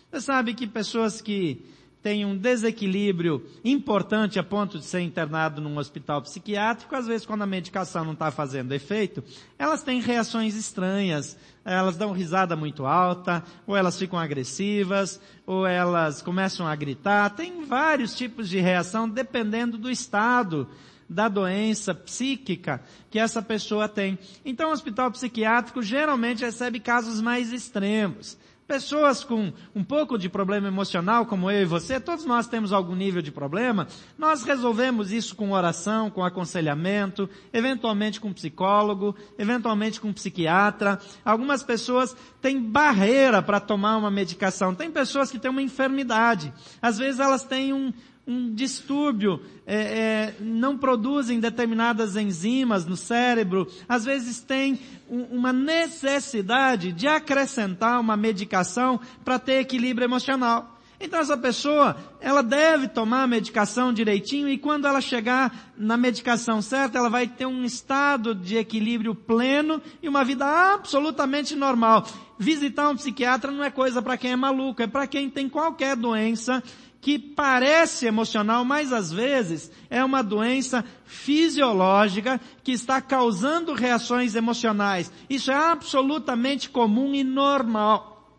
[0.09, 1.65] Você sabe que pessoas que
[2.03, 7.43] têm um desequilíbrio importante a ponto de ser internado num hospital psiquiátrico, às vezes quando
[7.43, 9.23] a medicação não está fazendo efeito,
[9.57, 16.21] elas têm reações estranhas, elas dão risada muito alta, ou elas ficam agressivas, ou elas
[16.21, 17.29] começam a gritar.
[17.29, 20.67] Tem vários tipos de reação dependendo do estado
[21.07, 24.19] da doença psíquica que essa pessoa tem.
[24.43, 28.37] Então o hospital psiquiátrico geralmente recebe casos mais extremos.
[28.67, 32.95] Pessoas com um pouco de problema emocional, como eu e você, todos nós temos algum
[32.95, 40.13] nível de problema, nós resolvemos isso com oração, com aconselhamento, eventualmente com psicólogo, eventualmente com
[40.13, 40.99] psiquiatra.
[41.25, 44.73] Algumas pessoas têm barreira para tomar uma medicação.
[44.73, 46.53] Tem pessoas que têm uma enfermidade.
[46.81, 47.91] Às vezes elas têm um,
[48.25, 55.51] um distúrbio, é, é, não produzem determinadas enzimas no cérebro, às vezes tem um, uma
[55.51, 60.73] necessidade de acrescentar uma medicação para ter equilíbrio emocional.
[60.99, 66.61] Então essa pessoa, ela deve tomar a medicação direitinho e quando ela chegar na medicação
[66.61, 72.07] certa, ela vai ter um estado de equilíbrio pleno e uma vida absolutamente normal.
[72.39, 75.97] Visitar um psiquiatra não é coisa para quem é maluco, é para quem tem qualquer
[75.97, 76.63] doença
[77.03, 85.11] que parece emocional, mas às vezes é uma doença fisiológica que está causando reações emocionais.
[85.29, 88.31] Isso é absolutamente comum e normal.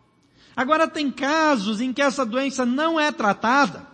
[0.55, 3.85] Agora tem casos em que essa doença não é tratada.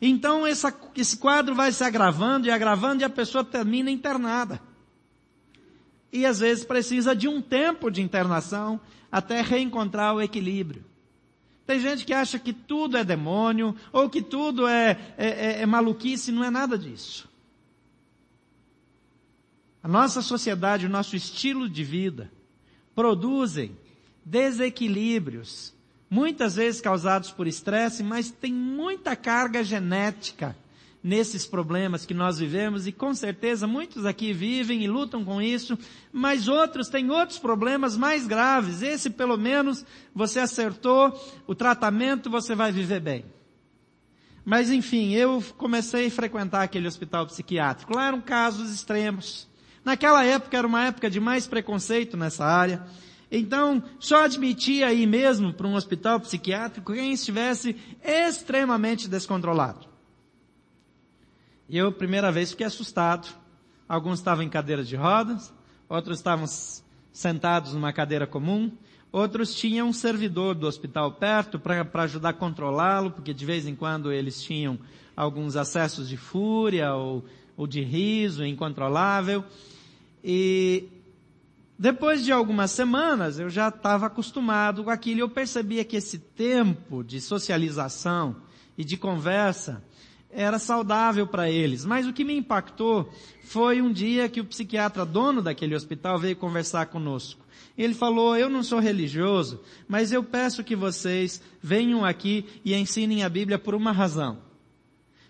[0.00, 4.62] Então essa, esse quadro vai se agravando e agravando e a pessoa termina internada.
[6.10, 8.80] E às vezes precisa de um tempo de internação
[9.12, 10.89] até reencontrar o equilíbrio.
[11.70, 15.66] Tem gente que acha que tudo é demônio, ou que tudo é, é, é, é
[15.66, 17.28] maluquice, não é nada disso.
[19.80, 22.28] A nossa sociedade, o nosso estilo de vida,
[22.92, 23.78] produzem
[24.24, 25.72] desequilíbrios,
[26.10, 30.56] muitas vezes causados por estresse, mas tem muita carga genética
[31.02, 35.78] nesses problemas que nós vivemos e com certeza muitos aqui vivem e lutam com isso,
[36.12, 38.82] mas outros têm outros problemas mais graves.
[38.82, 39.84] Esse pelo menos
[40.14, 43.24] você acertou o tratamento, você vai viver bem.
[44.44, 47.94] Mas enfim, eu comecei a frequentar aquele hospital psiquiátrico.
[47.94, 49.48] Lá eram casos extremos.
[49.84, 52.84] Naquela época era uma época de mais preconceito nessa área.
[53.30, 59.89] Então, só admitia aí mesmo para um hospital psiquiátrico quem estivesse extremamente descontrolado.
[61.70, 63.32] E eu, primeira vez, fiquei assustado.
[63.88, 65.54] Alguns estavam em cadeiras de rodas,
[65.88, 66.44] outros estavam
[67.12, 68.72] sentados numa cadeira comum,
[69.12, 73.76] outros tinham um servidor do hospital perto para ajudar a controlá-lo, porque de vez em
[73.76, 74.80] quando eles tinham
[75.14, 77.24] alguns acessos de fúria ou,
[77.56, 79.44] ou de riso incontrolável.
[80.24, 80.88] E
[81.78, 86.18] depois de algumas semanas, eu já estava acostumado com aquilo e eu percebia que esse
[86.18, 88.34] tempo de socialização
[88.76, 89.84] e de conversa
[90.32, 91.84] era saudável para eles.
[91.84, 93.12] Mas o que me impactou
[93.44, 97.44] foi um dia que o psiquiatra dono daquele hospital veio conversar conosco.
[97.76, 103.24] Ele falou, eu não sou religioso, mas eu peço que vocês venham aqui e ensinem
[103.24, 104.38] a Bíblia por uma razão.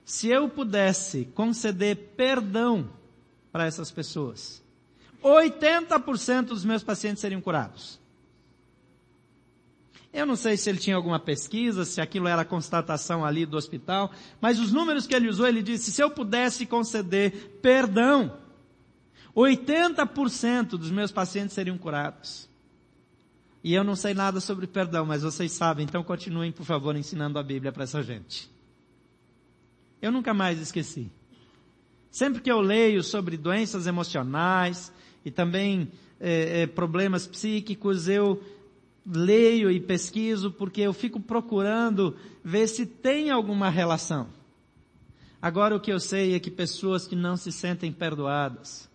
[0.04, 2.90] Se eu pudesse conceder perdão
[3.52, 4.62] para essas pessoas,
[5.22, 8.00] 80% dos meus pacientes seriam curados.
[10.12, 14.10] Eu não sei se ele tinha alguma pesquisa, se aquilo era constatação ali do hospital,
[14.40, 18.36] mas os números que ele usou, ele disse, se eu pudesse conceder perdão,
[19.36, 22.48] 80% dos meus pacientes seriam curados.
[23.62, 27.38] E eu não sei nada sobre perdão, mas vocês sabem, então continuem, por favor, ensinando
[27.38, 28.50] a Bíblia para essa gente.
[30.02, 31.10] Eu nunca mais esqueci.
[32.10, 34.92] Sempre que eu leio sobre doenças emocionais
[35.24, 38.42] e também é, é, problemas psíquicos, eu
[39.06, 44.28] leio e pesquiso porque eu fico procurando ver se tem alguma relação.
[45.40, 48.90] Agora o que eu sei é que pessoas que não se sentem perdoadas,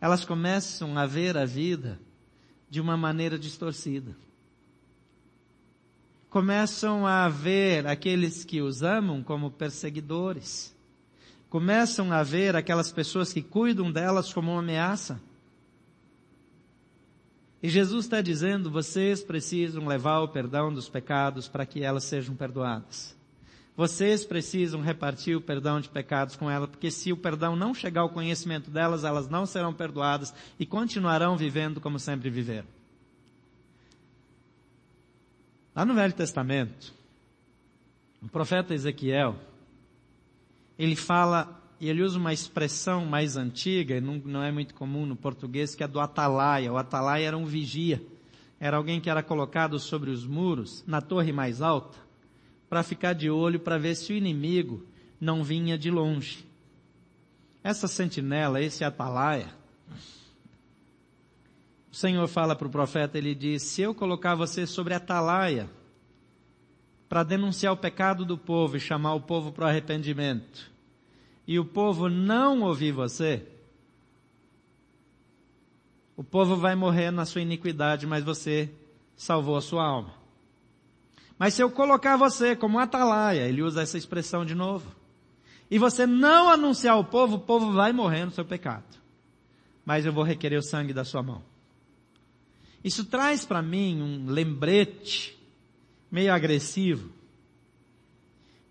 [0.00, 2.00] elas começam a ver a vida
[2.68, 4.16] de uma maneira distorcida.
[6.30, 10.74] Começam a ver aqueles que os amam como perseguidores.
[11.50, 15.20] Começam a ver aquelas pessoas que cuidam delas como uma ameaça.
[17.62, 22.34] E Jesus está dizendo, vocês precisam levar o perdão dos pecados para que elas sejam
[22.34, 23.16] perdoadas.
[23.76, 28.02] Vocês precisam repartir o perdão de pecados com elas, porque se o perdão não chegar
[28.02, 32.66] ao conhecimento delas, elas não serão perdoadas e continuarão vivendo como sempre viveram.
[35.74, 36.92] Lá no Velho Testamento,
[38.20, 39.36] o profeta Ezequiel,
[40.78, 45.16] ele fala e ele usa uma expressão mais antiga, não, não é muito comum no
[45.16, 46.72] português, que é do atalaia.
[46.72, 48.00] O atalaia era um vigia.
[48.60, 51.98] Era alguém que era colocado sobre os muros, na torre mais alta,
[52.70, 54.86] para ficar de olho para ver se o inimigo
[55.20, 56.46] não vinha de longe.
[57.64, 59.52] Essa sentinela, esse atalaia,
[61.90, 65.68] o Senhor fala para o profeta, ele diz, se eu colocar você sobre atalaia,
[67.08, 70.70] para denunciar o pecado do povo e chamar o povo para o arrependimento,
[71.46, 73.46] e o povo não ouvir você,
[76.16, 78.70] o povo vai morrer na sua iniquidade, mas você
[79.16, 80.14] salvou a sua alma.
[81.38, 84.94] Mas se eu colocar você como atalaia, ele usa essa expressão de novo,
[85.70, 88.84] e você não anunciar ao povo, o povo vai morrer no seu pecado.
[89.84, 91.42] Mas eu vou requerer o sangue da sua mão.
[92.84, 95.36] Isso traz para mim um lembrete
[96.10, 97.10] meio agressivo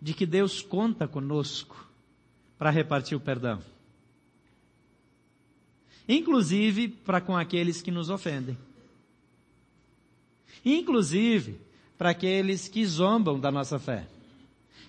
[0.01, 1.90] de que Deus conta conosco
[2.61, 3.59] para repartir o perdão.
[6.07, 8.55] Inclusive para com aqueles que nos ofendem.
[10.63, 11.59] Inclusive
[11.97, 14.05] para aqueles que zombam da nossa fé.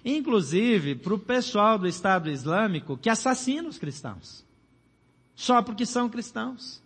[0.05, 4.45] Inclusive para o pessoal do Estado Islâmico que assassina os cristãos.
[5.35, 6.83] Só porque são cristãos.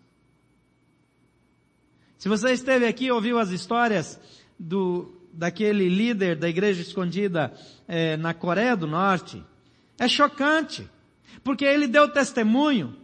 [2.16, 4.20] Se você esteve aqui e ouviu as histórias
[4.56, 7.52] do, daquele líder da igreja escondida
[7.88, 9.42] é, na Coreia do Norte,
[9.98, 10.88] é chocante,
[11.42, 12.96] porque ele deu testemunho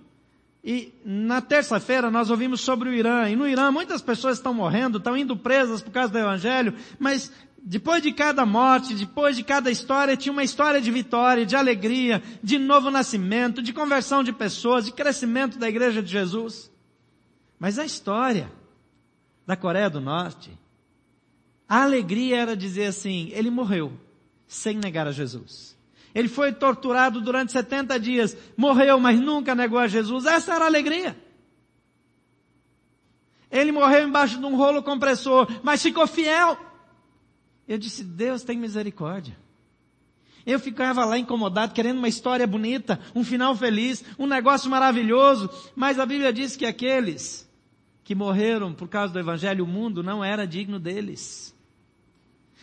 [0.65, 3.29] e na terça-feira nós ouvimos sobre o Irã.
[3.29, 7.33] E no Irã muitas pessoas estão morrendo, estão indo presas por causa do Evangelho, mas
[7.65, 12.23] depois de cada morte, depois de cada história, tinha uma história de vitória, de alegria,
[12.43, 16.71] de novo nascimento, de conversão de pessoas, de crescimento da Igreja de Jesus.
[17.59, 18.51] Mas a história
[19.47, 20.57] da Coreia do Norte,
[21.69, 23.93] a alegria era dizer assim, ele morreu
[24.47, 25.77] sem negar a Jesus.
[26.15, 30.27] Ele foi torturado durante 70 dias, morreu, mas nunca negou a Jesus.
[30.27, 31.17] Essa era a alegria.
[33.51, 36.57] Ele morreu embaixo de um rolo compressor, mas ficou fiel.
[37.67, 39.37] Eu disse, Deus tem misericórdia.
[40.45, 45.99] Eu ficava lá incomodado, querendo uma história bonita, um final feliz, um negócio maravilhoso, mas
[45.99, 47.49] a Bíblia diz que aqueles
[48.03, 51.55] que morreram por causa do Evangelho, o mundo não era digno deles.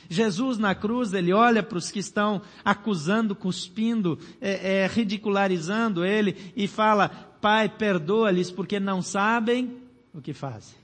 [0.09, 6.51] Jesus na cruz, ele olha para os que estão acusando, cuspindo, é, é, ridicularizando ele
[6.55, 9.77] e fala, Pai, perdoa-lhes porque não sabem
[10.11, 10.75] o que fazem.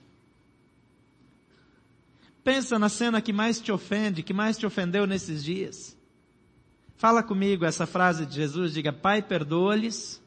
[2.44, 5.98] Pensa na cena que mais te ofende, que mais te ofendeu nesses dias.
[6.96, 10.22] Fala comigo essa frase de Jesus, diga, Pai, perdoa-lhes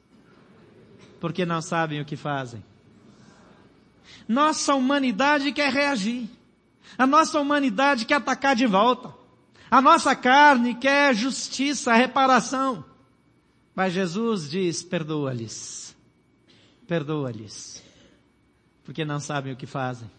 [1.20, 2.64] porque não sabem o que fazem.
[4.26, 6.28] Nossa humanidade quer reagir.
[6.96, 9.12] A nossa humanidade quer atacar de volta.
[9.70, 12.84] A nossa carne quer justiça, reparação.
[13.74, 15.94] Mas Jesus diz, perdoa-lhes.
[16.86, 17.82] Perdoa-lhes.
[18.84, 20.10] Porque não sabem o que fazem.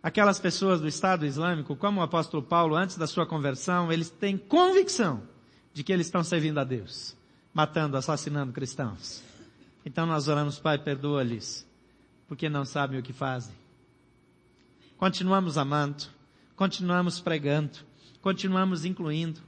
[0.00, 4.38] Aquelas pessoas do Estado Islâmico, como o apóstolo Paulo, antes da sua conversão, eles têm
[4.38, 5.22] convicção
[5.74, 7.14] de que eles estão servindo a Deus,
[7.52, 9.22] matando, assassinando cristãos.
[9.84, 11.67] Então nós oramos, Pai, perdoa-lhes,
[12.28, 13.54] porque não sabem o que fazem.
[14.98, 16.04] Continuamos amando,
[16.54, 17.78] continuamos pregando,
[18.20, 19.47] continuamos incluindo.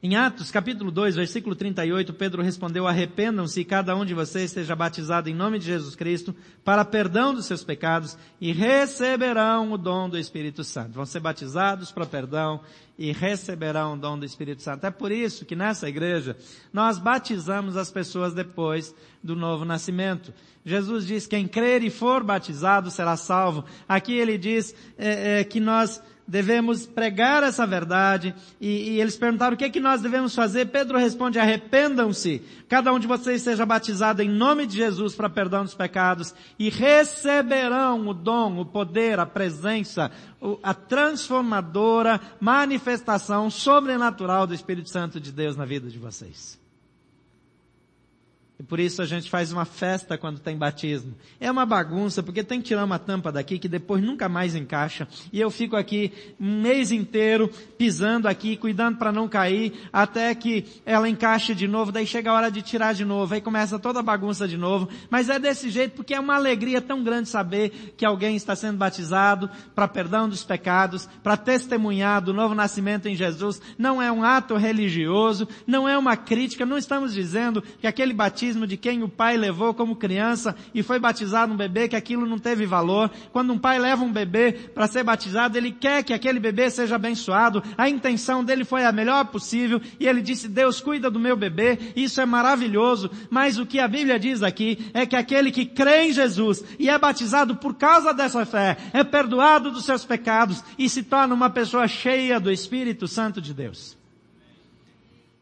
[0.00, 4.76] Em Atos capítulo 2, versículo 38, Pedro respondeu, arrependam-se e cada um de vocês seja
[4.76, 6.32] batizado em nome de Jesus Cristo
[6.64, 10.92] para perdão dos seus pecados e receberão o dom do Espírito Santo.
[10.92, 12.60] Vão ser batizados para perdão
[12.96, 14.86] e receberão o dom do Espírito Santo.
[14.86, 16.36] É por isso que nessa igreja
[16.72, 20.32] nós batizamos as pessoas depois do novo nascimento.
[20.64, 23.64] Jesus diz, quem crer e for batizado será salvo.
[23.88, 28.34] Aqui ele diz é, é, que nós devemos pregar essa verdade.
[28.60, 30.66] E, e, eles perguntaram o que é que nós devemos fazer.
[30.66, 32.42] Pedro responde, arrependam-se.
[32.68, 36.68] Cada um de vocês seja batizado em nome de Jesus para perdão dos pecados e
[36.68, 40.10] receberão o dom, o poder, a presença,
[40.62, 46.57] a transformadora manifestação sobrenatural do Espírito Santo de Deus na vida de vocês.
[48.58, 51.14] E por isso a gente faz uma festa quando tem batismo.
[51.38, 55.06] É uma bagunça, porque tem que tirar uma tampa daqui que depois nunca mais encaixa.
[55.32, 57.48] E eu fico aqui um mês inteiro
[57.78, 62.34] pisando aqui, cuidando para não cair, até que ela encaixe de novo, daí chega a
[62.34, 64.88] hora de tirar de novo, aí começa toda a bagunça de novo.
[65.08, 68.76] Mas é desse jeito porque é uma alegria tão grande saber que alguém está sendo
[68.76, 73.62] batizado para perdão dos pecados, para testemunhar do novo nascimento em Jesus.
[73.78, 78.47] Não é um ato religioso, não é uma crítica, não estamos dizendo que aquele batismo
[78.48, 82.26] batismo de quem o pai levou como criança e foi batizado um bebê que aquilo
[82.26, 83.10] não teve valor.
[83.30, 86.96] Quando um pai leva um bebê para ser batizado, ele quer que aquele bebê seja
[86.96, 87.62] abençoado.
[87.76, 91.78] A intenção dele foi a melhor possível e ele disse, Deus cuida do meu bebê.
[91.94, 93.10] Isso é maravilhoso.
[93.28, 96.88] Mas o que a Bíblia diz aqui é que aquele que crê em Jesus e
[96.88, 101.50] é batizado por causa dessa fé é perdoado dos seus pecados e se torna uma
[101.50, 103.97] pessoa cheia do Espírito Santo de Deus.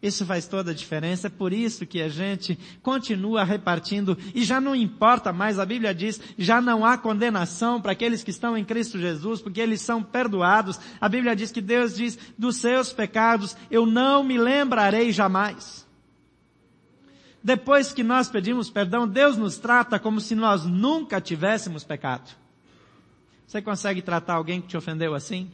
[0.02, 4.60] Isso faz toda a diferença, é por isso que a gente continua repartindo e já
[4.60, 8.64] não importa mais, a Bíblia diz, já não há condenação para aqueles que estão em
[8.64, 10.78] Cristo Jesus, porque eles são perdoados.
[11.00, 15.86] A Bíblia diz que Deus diz, dos seus pecados eu não me lembrarei jamais.
[17.42, 22.28] depois que nós pedimos perdão, Deus nos trata como se nós nunca tivéssemos pecado.
[23.46, 25.50] Você consegue tratar alguém que te ofendeu assim?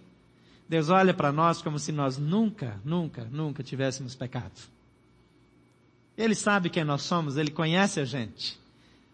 [0.69, 4.53] Deus olha para nós como se nós nunca, nunca, nunca tivéssemos pecado.
[6.17, 8.59] Ele sabe quem nós somos, Ele conhece a gente,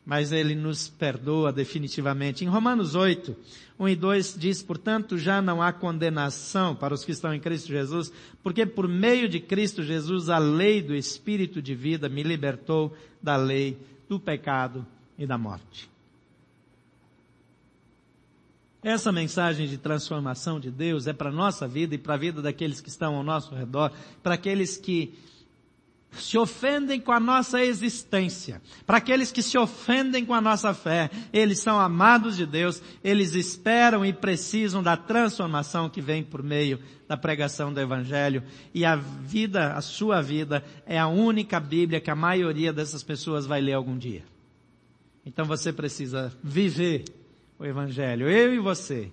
[0.05, 2.45] mas Ele nos perdoa definitivamente.
[2.45, 3.37] Em Romanos 8,
[3.79, 7.69] 1 e 2 diz, portanto, já não há condenação para os que estão em Cristo
[7.69, 12.97] Jesus, porque por meio de Cristo Jesus a lei do Espírito de vida me libertou
[13.23, 13.79] da lei
[14.09, 14.85] do pecado
[15.17, 15.89] e da morte.
[18.83, 22.41] Essa mensagem de transformação de Deus é para a nossa vida e para a vida
[22.41, 25.19] daqueles que estão ao nosso redor, para aqueles que
[26.13, 28.63] se ofendem com a nossa existência.
[28.87, 33.35] Para aqueles que se ofendem com a nossa fé, eles são amados de Deus, eles
[33.35, 38.43] esperam e precisam da transformação que vem por meio da pregação do Evangelho.
[38.73, 43.45] E a vida, a sua vida, é a única Bíblia que a maioria dessas pessoas
[43.45, 44.25] vai ler algum dia.
[45.27, 47.05] Então você precisa viver
[47.59, 48.29] o Evangelho.
[48.29, 49.11] Eu e você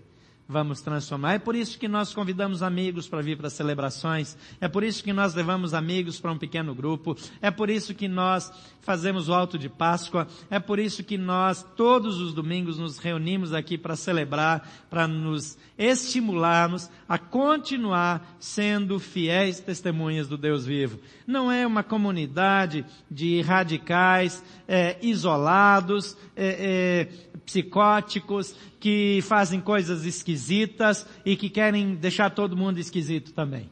[0.48, 1.34] vamos transformar.
[1.34, 4.38] É por isso que nós convidamos amigos para vir para celebrações.
[4.62, 7.18] É por isso que nós levamos amigos para um pequeno grupo.
[7.42, 10.28] É por isso que nós fazemos o alto de Páscoa.
[10.50, 15.58] É por isso que nós todos os domingos nos reunimos aqui para celebrar, para nos
[15.78, 21.00] estimularmos a continuar sendo fiéis testemunhas do Deus vivo.
[21.26, 31.08] Não é uma comunidade de radicais, é, isolados, é, é, psicóticos, que fazem coisas esquisitas
[31.26, 33.70] e que querem deixar todo mundo esquisito também.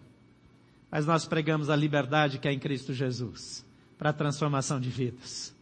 [0.90, 3.66] Mas nós pregamos a liberdade que é em Cristo Jesus
[3.98, 5.56] para a transformação de vidas.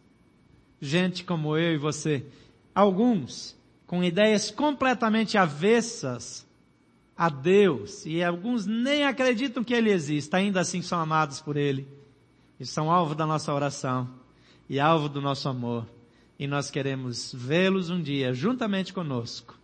[0.80, 2.24] Gente como eu e você,
[2.74, 6.46] alguns com ideias completamente avessas
[7.16, 11.86] a Deus e alguns nem acreditam que Ele exista, ainda assim são amados por Ele
[12.58, 14.08] e são alvo da nossa oração
[14.68, 15.86] e alvo do nosso amor
[16.42, 19.56] e nós queremos vê-los um dia juntamente conosco,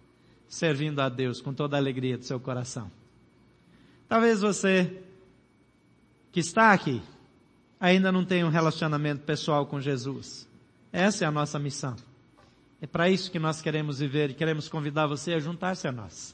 [0.47, 2.89] servindo a Deus com toda a alegria do seu coração.
[4.09, 5.03] Talvez você
[6.31, 7.03] que está aqui
[7.81, 10.49] ainda não tenha um relacionamento pessoal com Jesus.
[10.93, 11.97] Essa é a nossa missão.
[12.81, 16.33] É para isso que nós queremos viver e queremos convidar você a juntar-se a nós.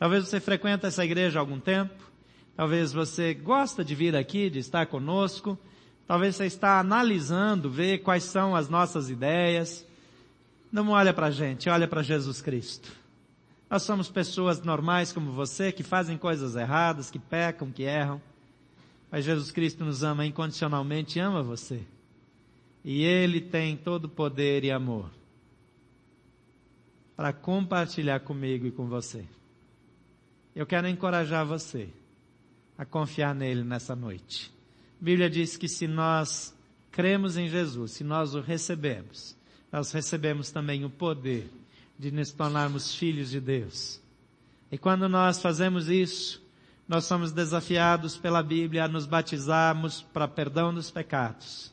[0.00, 2.10] Talvez você frequente essa igreja há algum tempo,
[2.56, 5.56] talvez você gosta de vir aqui, de estar conosco,
[6.10, 9.86] Talvez você está analisando, ver quais são as nossas ideias.
[10.72, 12.90] Não olha para a gente, olha para Jesus Cristo.
[13.70, 18.20] Nós somos pessoas normais como você, que fazem coisas erradas, que pecam, que erram.
[19.08, 21.80] Mas Jesus Cristo nos ama incondicionalmente, ama você.
[22.84, 25.12] E Ele tem todo poder e amor
[27.16, 29.24] para compartilhar comigo e com você.
[30.56, 31.88] Eu quero encorajar você
[32.76, 34.58] a confiar nele nessa noite.
[35.00, 36.54] A Bíblia diz que se nós
[36.90, 39.34] cremos em Jesus, se nós o recebemos,
[39.72, 41.50] nós recebemos também o poder
[41.98, 44.00] de nos tornarmos filhos de Deus.
[44.70, 46.42] E quando nós fazemos isso,
[46.86, 51.72] nós somos desafiados pela Bíblia a nos batizarmos para perdão dos pecados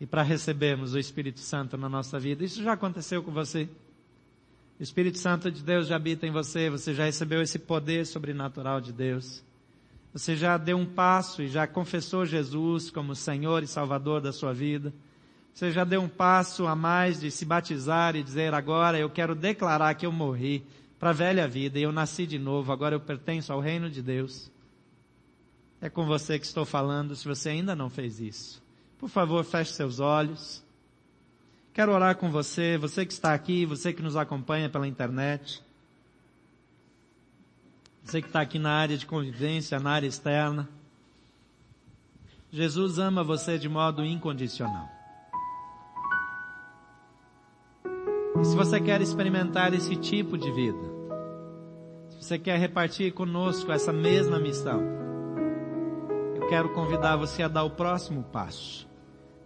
[0.00, 2.44] e para recebermos o Espírito Santo na nossa vida.
[2.44, 3.68] Isso já aconteceu com você?
[4.78, 8.80] O Espírito Santo de Deus já habita em você, você já recebeu esse poder sobrenatural
[8.80, 9.42] de Deus.
[10.12, 14.52] Você já deu um passo e já confessou Jesus como Senhor e Salvador da sua
[14.52, 14.92] vida.
[15.54, 19.34] Você já deu um passo a mais de se batizar e dizer agora eu quero
[19.34, 20.64] declarar que eu morri
[20.98, 24.02] para a velha vida e eu nasci de novo, agora eu pertenço ao reino de
[24.02, 24.50] Deus.
[25.80, 28.62] É com você que estou falando, se você ainda não fez isso.
[28.98, 30.62] Por favor, feche seus olhos.
[31.72, 35.60] Quero orar com você, você que está aqui, você que nos acompanha pela internet.
[38.04, 40.68] Você que está aqui na área de convivência, na área externa.
[42.50, 44.88] Jesus ama você de modo incondicional.
[48.40, 50.78] E se você quer experimentar esse tipo de vida,
[52.10, 54.82] se você quer repartir conosco essa mesma missão,
[56.34, 58.86] eu quero convidar você a dar o próximo passo.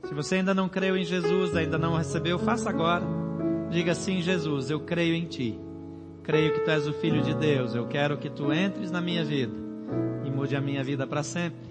[0.04, 3.04] Se você ainda não creu em Jesus, ainda não recebeu, faça agora.
[3.70, 5.65] Diga assim, Jesus, eu creio em Ti
[6.26, 9.24] creio que tu és o Filho de Deus, eu quero que tu entres na minha
[9.24, 9.54] vida
[10.24, 11.68] e mude a minha vida para sempre.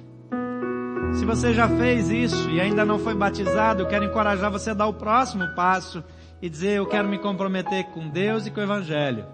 [1.13, 4.73] Se você já fez isso e ainda não foi batizado, eu quero encorajar você a
[4.73, 6.01] dar o próximo passo
[6.41, 9.25] e dizer eu quero me comprometer com Deus e com o Evangelho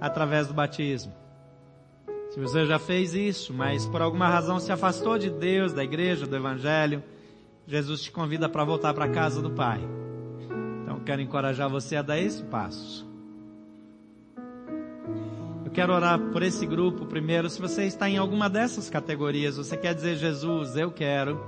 [0.00, 1.12] através do batismo.
[2.30, 6.26] Se você já fez isso, mas por alguma razão se afastou de Deus, da igreja,
[6.26, 7.02] do Evangelho,
[7.66, 9.80] Jesus te convida para voltar para a casa do Pai.
[10.82, 13.11] Então quero encorajar você a dar esse passo
[15.72, 17.48] quero orar por esse grupo primeiro.
[17.48, 21.40] Se você está em alguma dessas categorias, você quer dizer, Jesus, eu quero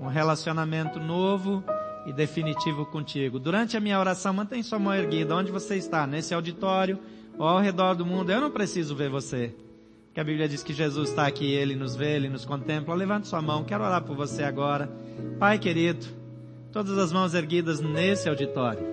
[0.00, 1.62] um relacionamento novo
[2.06, 3.38] e definitivo contigo.
[3.38, 6.98] Durante a minha oração, mantém sua mão erguida, onde você está, nesse auditório
[7.38, 8.30] ou ao redor do mundo.
[8.30, 9.54] Eu não preciso ver você.
[10.14, 12.94] Que a Bíblia diz que Jesus está aqui, Ele nos vê, Ele nos contempla.
[12.94, 14.90] Levante sua mão, quero orar por você agora.
[15.38, 16.06] Pai querido,
[16.72, 18.86] todas as mãos erguidas nesse auditório,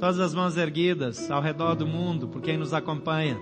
[0.00, 3.38] todas as mãos erguidas ao redor do mundo, por quem nos acompanha.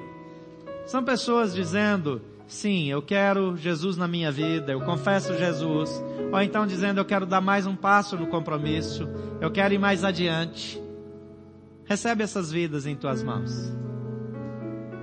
[0.88, 6.02] São pessoas dizendo, sim, eu quero Jesus na minha vida, eu confesso Jesus.
[6.32, 9.06] Ou então dizendo, eu quero dar mais um passo no compromisso,
[9.38, 10.82] eu quero ir mais adiante.
[11.84, 13.52] Recebe essas vidas em tuas mãos.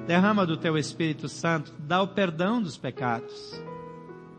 [0.08, 3.64] Derrama do teu Espírito Santo, dá o perdão dos pecados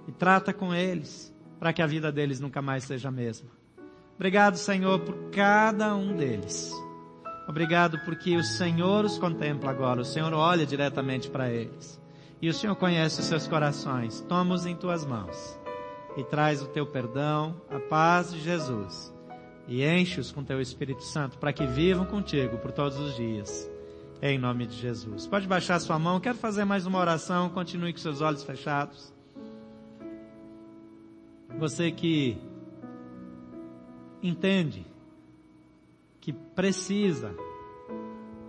[0.09, 3.49] e trata com eles para que a vida deles nunca mais seja a mesma.
[4.17, 6.73] Obrigado, Senhor, por cada um deles.
[7.49, 12.01] Obrigado porque o Senhor os contempla agora, o Senhor olha diretamente para eles.
[12.43, 14.21] E o Senhor conhece os seus corações.
[14.23, 15.59] Toma-os em tuas mãos
[16.17, 19.15] e traz o teu perdão, a paz de Jesus
[19.69, 23.71] e enche-os com teu Espírito Santo para que vivam contigo por todos os dias.
[24.23, 25.27] Em nome de Jesus.
[25.27, 26.19] Pode baixar sua mão.
[26.19, 27.51] Quero fazer mais uma oração.
[27.51, 29.13] Continue com seus olhos fechados.
[31.59, 32.39] Você que
[34.23, 34.87] entende
[36.27, 37.33] que precisa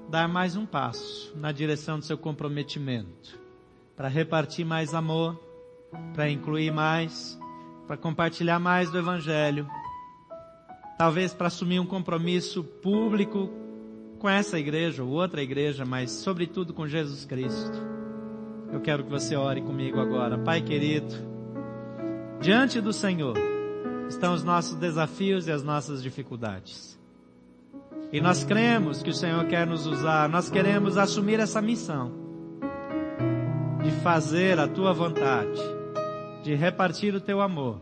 [0.09, 3.39] dar mais um passo na direção do seu comprometimento,
[3.95, 5.39] para repartir mais amor,
[6.11, 7.39] para incluir mais,
[7.85, 9.67] para compartilhar mais do Evangelho,
[10.97, 13.47] talvez para assumir um compromisso público
[14.17, 17.77] com essa igreja ou outra igreja, mas sobretudo com Jesus Cristo.
[18.73, 20.39] Eu quero que você ore comigo agora.
[20.39, 21.13] Pai querido,
[22.41, 23.37] diante do Senhor
[24.09, 26.96] estão os nossos desafios e as nossas dificuldades.
[28.11, 32.11] E nós cremos que o Senhor quer nos usar, nós queremos assumir essa missão
[33.83, 35.59] de fazer a tua vontade,
[36.41, 37.81] de repartir o teu amor,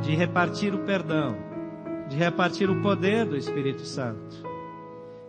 [0.00, 1.36] de repartir o perdão,
[2.08, 4.36] de repartir o poder do Espírito Santo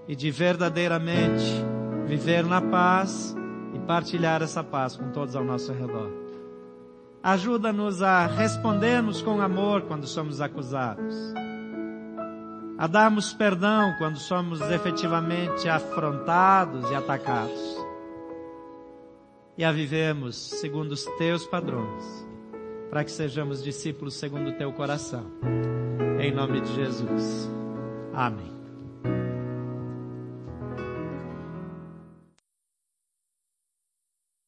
[0.07, 1.45] e de verdadeiramente
[2.05, 3.35] viver na paz
[3.73, 6.09] e partilhar essa paz com todos ao nosso redor.
[7.21, 11.33] Ajuda-nos a respondermos com amor quando somos acusados,
[12.77, 17.85] a darmos perdão quando somos efetivamente afrontados e atacados,
[19.57, 22.27] e a vivermos segundo os teus padrões,
[22.89, 25.25] para que sejamos discípulos segundo o teu coração.
[26.19, 27.49] Em nome de Jesus.
[28.13, 28.55] Amém.